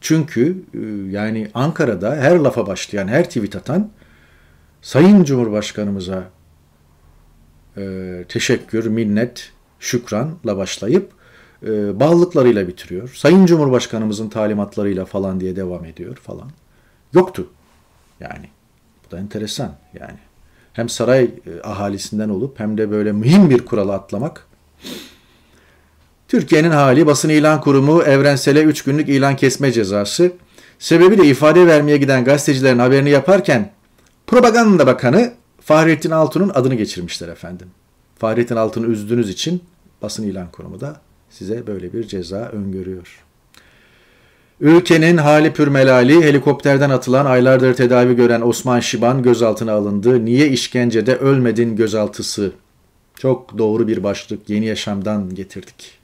Çünkü 0.00 0.56
e, 0.74 0.78
yani 1.10 1.50
Ankara'da 1.54 2.16
her 2.16 2.36
lafa 2.36 2.66
başlayan, 2.66 3.08
her 3.08 3.24
tweet 3.24 3.56
atan 3.56 3.90
Sayın 4.86 5.24
Cumhurbaşkanımıza 5.24 6.24
e, 7.76 8.24
teşekkür, 8.28 8.86
minnet, 8.86 9.52
şükranla 9.80 10.56
başlayıp 10.56 11.12
e, 11.66 12.00
bağlılıklarıyla 12.00 12.68
bitiriyor. 12.68 13.08
Sayın 13.08 13.46
Cumhurbaşkanımızın 13.46 14.28
talimatlarıyla 14.28 15.04
falan 15.04 15.40
diye 15.40 15.56
devam 15.56 15.84
ediyor 15.84 16.16
falan. 16.16 16.50
Yoktu 17.12 17.46
yani. 18.20 18.48
Bu 19.06 19.10
da 19.10 19.18
enteresan 19.18 19.76
yani. 20.00 20.18
Hem 20.72 20.88
saray 20.88 21.24
e, 21.24 21.30
ahalisinden 21.62 22.28
olup 22.28 22.60
hem 22.60 22.78
de 22.78 22.90
böyle 22.90 23.12
mühim 23.12 23.50
bir 23.50 23.64
kuralı 23.64 23.94
atlamak. 23.94 24.46
Türkiye'nin 26.28 26.70
hali 26.70 27.06
basın 27.06 27.28
ilan 27.28 27.60
kurumu 27.60 28.02
evrensele 28.02 28.62
3 28.62 28.84
günlük 28.84 29.08
ilan 29.08 29.36
kesme 29.36 29.72
cezası. 29.72 30.32
Sebebi 30.78 31.18
de 31.18 31.26
ifade 31.26 31.66
vermeye 31.66 31.96
giden 31.96 32.24
gazetecilerin 32.24 32.78
haberini 32.78 33.10
yaparken 33.10 33.75
propaganda 34.26 34.86
bakanı 34.86 35.32
Fahrettin 35.60 36.10
Altun'un 36.10 36.50
adını 36.54 36.74
geçirmişler 36.74 37.28
efendim. 37.28 37.68
Fahrettin 38.18 38.56
Altun'u 38.56 38.86
üzdüğünüz 38.86 39.30
için 39.30 39.62
basın 40.02 40.22
ilan 40.22 40.50
kurumu 40.50 40.80
da 40.80 41.00
size 41.30 41.66
böyle 41.66 41.92
bir 41.92 42.08
ceza 42.08 42.36
öngörüyor. 42.36 43.26
Ülkenin 44.60 45.16
hali 45.16 45.52
pürmelali 45.52 46.24
helikopterden 46.24 46.90
atılan 46.90 47.26
aylardır 47.26 47.74
tedavi 47.74 48.16
gören 48.16 48.40
Osman 48.40 48.80
Şiban 48.80 49.22
gözaltına 49.22 49.72
alındı. 49.72 50.24
Niye 50.24 50.48
işkencede 50.48 51.16
ölmedin 51.16 51.76
gözaltısı? 51.76 52.52
Çok 53.18 53.58
doğru 53.58 53.88
bir 53.88 54.02
başlık 54.02 54.50
yeni 54.50 54.66
yaşamdan 54.66 55.34
getirdik. 55.34 55.98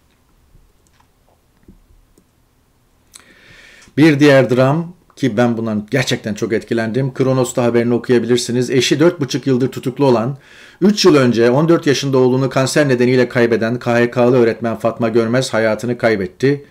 Bir 3.97 4.21
diğer 4.21 4.51
dram 4.51 4.95
ki 5.23 5.37
ben 5.37 5.57
bundan 5.57 5.87
gerçekten 5.91 6.35
çok 6.35 6.53
etkilendim. 6.53 7.15
Kronos'ta 7.15 7.65
haberini 7.65 7.95
okuyabilirsiniz. 7.95 8.71
Eşi 8.71 8.97
4,5 8.97 9.49
yıldır 9.49 9.69
tutuklu 9.69 10.07
olan, 10.07 10.39
3 10.81 11.05
yıl 11.05 11.17
önce 11.17 11.51
14 11.51 11.87
yaşında 11.87 12.19
oğlunu 12.19 12.51
kanser 12.51 12.89
nedeniyle 12.89 13.29
kaybeden 13.29 13.79
KHK'lı 13.79 14.37
öğretmen 14.37 14.77
Fatma 14.77 15.09
Görmez 15.09 15.55
hayatını 15.55 15.99
kaybetti. 15.99 16.65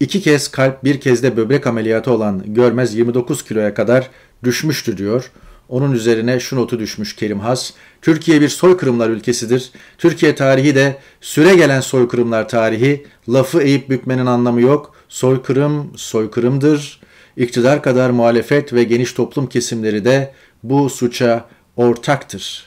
İki 0.00 0.20
kez 0.20 0.48
kalp 0.48 0.84
bir 0.84 1.00
kez 1.00 1.22
de 1.22 1.36
böbrek 1.36 1.66
ameliyatı 1.66 2.10
olan 2.10 2.42
Görmez 2.46 2.94
29 2.94 3.44
kiloya 3.44 3.74
kadar 3.74 4.10
düşmüştü 4.44 4.96
diyor. 4.96 5.30
Onun 5.68 5.92
üzerine 5.92 6.40
şu 6.40 6.56
notu 6.56 6.78
düşmüş 6.78 7.16
Kerim 7.16 7.40
Has. 7.40 7.72
Türkiye 8.02 8.40
bir 8.40 8.48
soykırımlar 8.48 9.10
ülkesidir. 9.10 9.70
Türkiye 9.98 10.34
tarihi 10.34 10.74
de 10.74 10.98
süre 11.20 11.54
gelen 11.54 11.80
soykırımlar 11.80 12.48
tarihi. 12.48 13.06
Lafı 13.28 13.62
eğip 13.62 13.90
bükmenin 13.90 14.26
anlamı 14.26 14.60
yok. 14.60 14.94
Soykırım 15.08 15.92
soykırımdır. 15.96 17.05
İktidar 17.36 17.82
kadar 17.82 18.10
muhalefet 18.10 18.72
ve 18.72 18.84
geniş 18.84 19.12
toplum 19.12 19.46
kesimleri 19.46 20.04
de 20.04 20.32
bu 20.62 20.90
suça 20.90 21.48
ortaktır. 21.76 22.66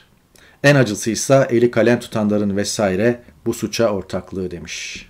En 0.64 0.74
acısıysa 0.74 1.44
eli 1.44 1.70
kalem 1.70 2.00
tutanların 2.00 2.56
vesaire 2.56 3.22
bu 3.46 3.54
suça 3.54 3.88
ortaklığı 3.88 4.50
demiş. 4.50 5.08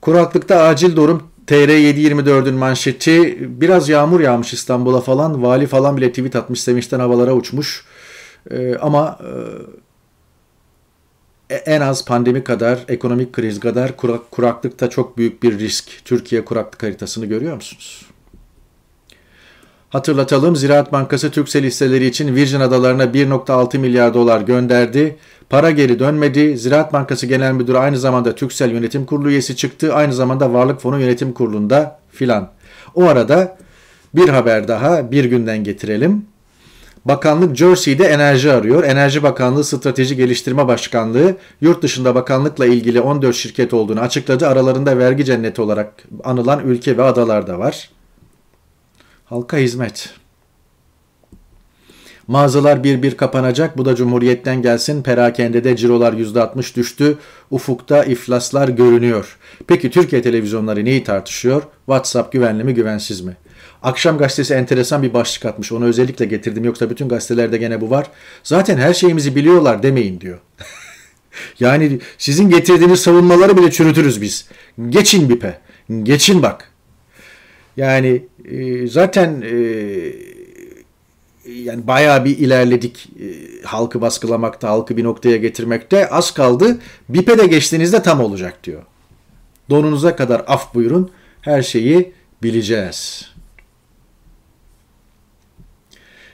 Kuraklıkta 0.00 0.62
acil 0.62 0.96
durum 0.96 1.22
TR724'ün 1.46 2.54
manşeti 2.54 3.38
biraz 3.60 3.88
yağmur 3.88 4.20
yağmış 4.20 4.52
İstanbul'a 4.52 5.00
falan. 5.00 5.42
Vali 5.42 5.66
falan 5.66 5.96
bile 5.96 6.08
tweet 6.08 6.36
atmış 6.36 6.60
sevinçten 6.60 7.00
havalara 7.00 7.34
uçmuş. 7.34 7.84
Ee, 8.50 8.76
ama 8.76 9.18
e, 9.20 9.30
en 11.50 11.80
az 11.80 12.04
pandemi 12.04 12.44
kadar, 12.44 12.78
ekonomik 12.88 13.32
kriz 13.32 13.60
kadar 13.60 13.96
kurak, 13.96 14.30
kuraklıkta 14.30 14.90
çok 14.90 15.18
büyük 15.18 15.42
bir 15.42 15.58
risk. 15.58 16.04
Türkiye 16.04 16.44
kuraklık 16.44 16.82
haritasını 16.82 17.26
görüyor 17.26 17.54
musunuz? 17.54 18.06
Hatırlatalım 19.90 20.56
Ziraat 20.56 20.92
Bankası 20.92 21.30
Türksel 21.30 21.64
hisseleri 21.64 22.06
için 22.06 22.34
Virgin 22.34 22.60
Adalarına 22.60 23.04
1.6 23.04 23.78
milyar 23.78 24.14
dolar 24.14 24.40
gönderdi. 24.40 25.16
Para 25.48 25.70
geri 25.70 25.98
dönmedi. 25.98 26.58
Ziraat 26.58 26.92
Bankası 26.92 27.26
Genel 27.26 27.52
Müdürü 27.52 27.76
aynı 27.76 27.98
zamanda 27.98 28.34
Türksel 28.34 28.70
Yönetim 28.70 29.06
Kurulu 29.06 29.30
üyesi 29.30 29.56
çıktı. 29.56 29.94
Aynı 29.94 30.12
zamanda 30.12 30.52
Varlık 30.52 30.80
Fonu 30.80 31.00
Yönetim 31.00 31.32
Kurulu'nda 31.32 31.98
filan. 32.12 32.50
O 32.94 33.04
arada 33.04 33.56
bir 34.14 34.28
haber 34.28 34.68
daha 34.68 35.10
bir 35.10 35.24
günden 35.24 35.64
getirelim. 35.64 36.26
Bakanlık 37.04 37.56
Jersey'de 37.56 38.04
enerji 38.04 38.52
arıyor. 38.52 38.84
Enerji 38.84 39.22
Bakanlığı 39.22 39.64
Strateji 39.64 40.16
Geliştirme 40.16 40.68
Başkanlığı 40.68 41.36
yurt 41.60 41.82
dışında 41.82 42.14
bakanlıkla 42.14 42.66
ilgili 42.66 43.00
14 43.00 43.34
şirket 43.36 43.74
olduğunu 43.74 44.00
açıkladı. 44.00 44.48
Aralarında 44.48 44.98
vergi 44.98 45.24
cenneti 45.24 45.62
olarak 45.62 45.92
anılan 46.24 46.66
ülke 46.66 46.96
ve 46.96 47.02
adalar 47.02 47.46
da 47.46 47.58
var. 47.58 47.90
Halka 49.24 49.56
hizmet. 49.56 50.14
Mağazalar 52.26 52.84
bir 52.84 53.02
bir 53.02 53.16
kapanacak. 53.16 53.78
Bu 53.78 53.84
da 53.84 53.94
Cumhuriyet'ten 53.94 54.62
gelsin. 54.62 55.02
Perakendede 55.02 55.76
cirolar 55.76 56.12
%60 56.12 56.76
düştü. 56.76 57.18
Ufukta 57.50 58.04
iflaslar 58.04 58.68
görünüyor. 58.68 59.38
Peki 59.66 59.90
Türkiye 59.90 60.22
televizyonları 60.22 60.84
neyi 60.84 61.04
tartışıyor? 61.04 61.62
WhatsApp 61.86 62.32
güvenli 62.32 62.64
mi 62.64 62.74
güvensiz 62.74 63.20
mi? 63.20 63.36
Akşam 63.82 64.18
gazetesi 64.18 64.54
enteresan 64.54 65.02
bir 65.02 65.14
başlık 65.14 65.46
atmış. 65.46 65.72
Onu 65.72 65.84
özellikle 65.84 66.24
getirdim. 66.24 66.64
Yoksa 66.64 66.90
bütün 66.90 67.08
gazetelerde 67.08 67.58
gene 67.58 67.80
bu 67.80 67.90
var. 67.90 68.06
Zaten 68.42 68.78
her 68.78 68.94
şeyimizi 68.94 69.36
biliyorlar 69.36 69.82
demeyin 69.82 70.20
diyor. 70.20 70.38
yani 71.60 72.00
sizin 72.18 72.50
getirdiğiniz 72.50 73.00
savunmaları 73.00 73.56
bile 73.56 73.70
çürütürüz 73.70 74.22
biz. 74.22 74.48
Geçin 74.88 75.28
bipe. 75.28 75.58
Geçin 76.02 76.42
bak. 76.42 76.70
Yani 77.76 78.22
e, 78.44 78.86
zaten 78.86 79.42
e, 79.42 79.56
yani 81.52 81.86
bayağı 81.86 82.24
bir 82.24 82.38
ilerledik 82.38 83.08
e, 83.20 83.26
halkı 83.66 84.00
baskılamakta, 84.00 84.68
halkı 84.68 84.96
bir 84.96 85.04
noktaya 85.04 85.36
getirmekte. 85.36 86.08
Az 86.08 86.30
kaldı. 86.30 86.78
BİP'e 87.08 87.38
de 87.38 87.46
geçtiğinizde 87.46 88.02
tam 88.02 88.20
olacak 88.20 88.64
diyor. 88.64 88.82
Donunuza 89.70 90.16
kadar 90.16 90.44
af 90.46 90.74
buyurun. 90.74 91.10
Her 91.40 91.62
şeyi 91.62 92.12
bileceğiz. 92.42 93.30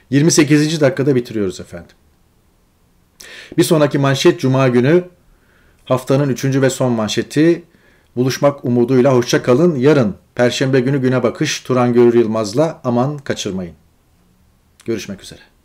28. 0.09 0.81
dakikada 0.81 1.15
bitiriyoruz 1.15 1.59
efendim. 1.59 1.95
Bir 3.57 3.63
sonraki 3.63 3.99
manşet 3.99 4.39
Cuma 4.39 4.67
günü 4.67 5.03
haftanın 5.85 6.29
3. 6.29 6.45
ve 6.45 6.69
son 6.69 6.91
manşeti 6.91 7.63
buluşmak 8.15 8.65
umuduyla 8.65 9.13
hoşça 9.13 9.43
kalın. 9.43 9.75
Yarın 9.75 10.15
Perşembe 10.35 10.79
günü 10.79 11.01
güne 11.01 11.23
bakış 11.23 11.61
Turan 11.61 11.93
Görür 11.93 12.13
Yılmaz'la 12.13 12.81
aman 12.83 13.17
kaçırmayın. 13.17 13.73
Görüşmek 14.85 15.23
üzere. 15.23 15.56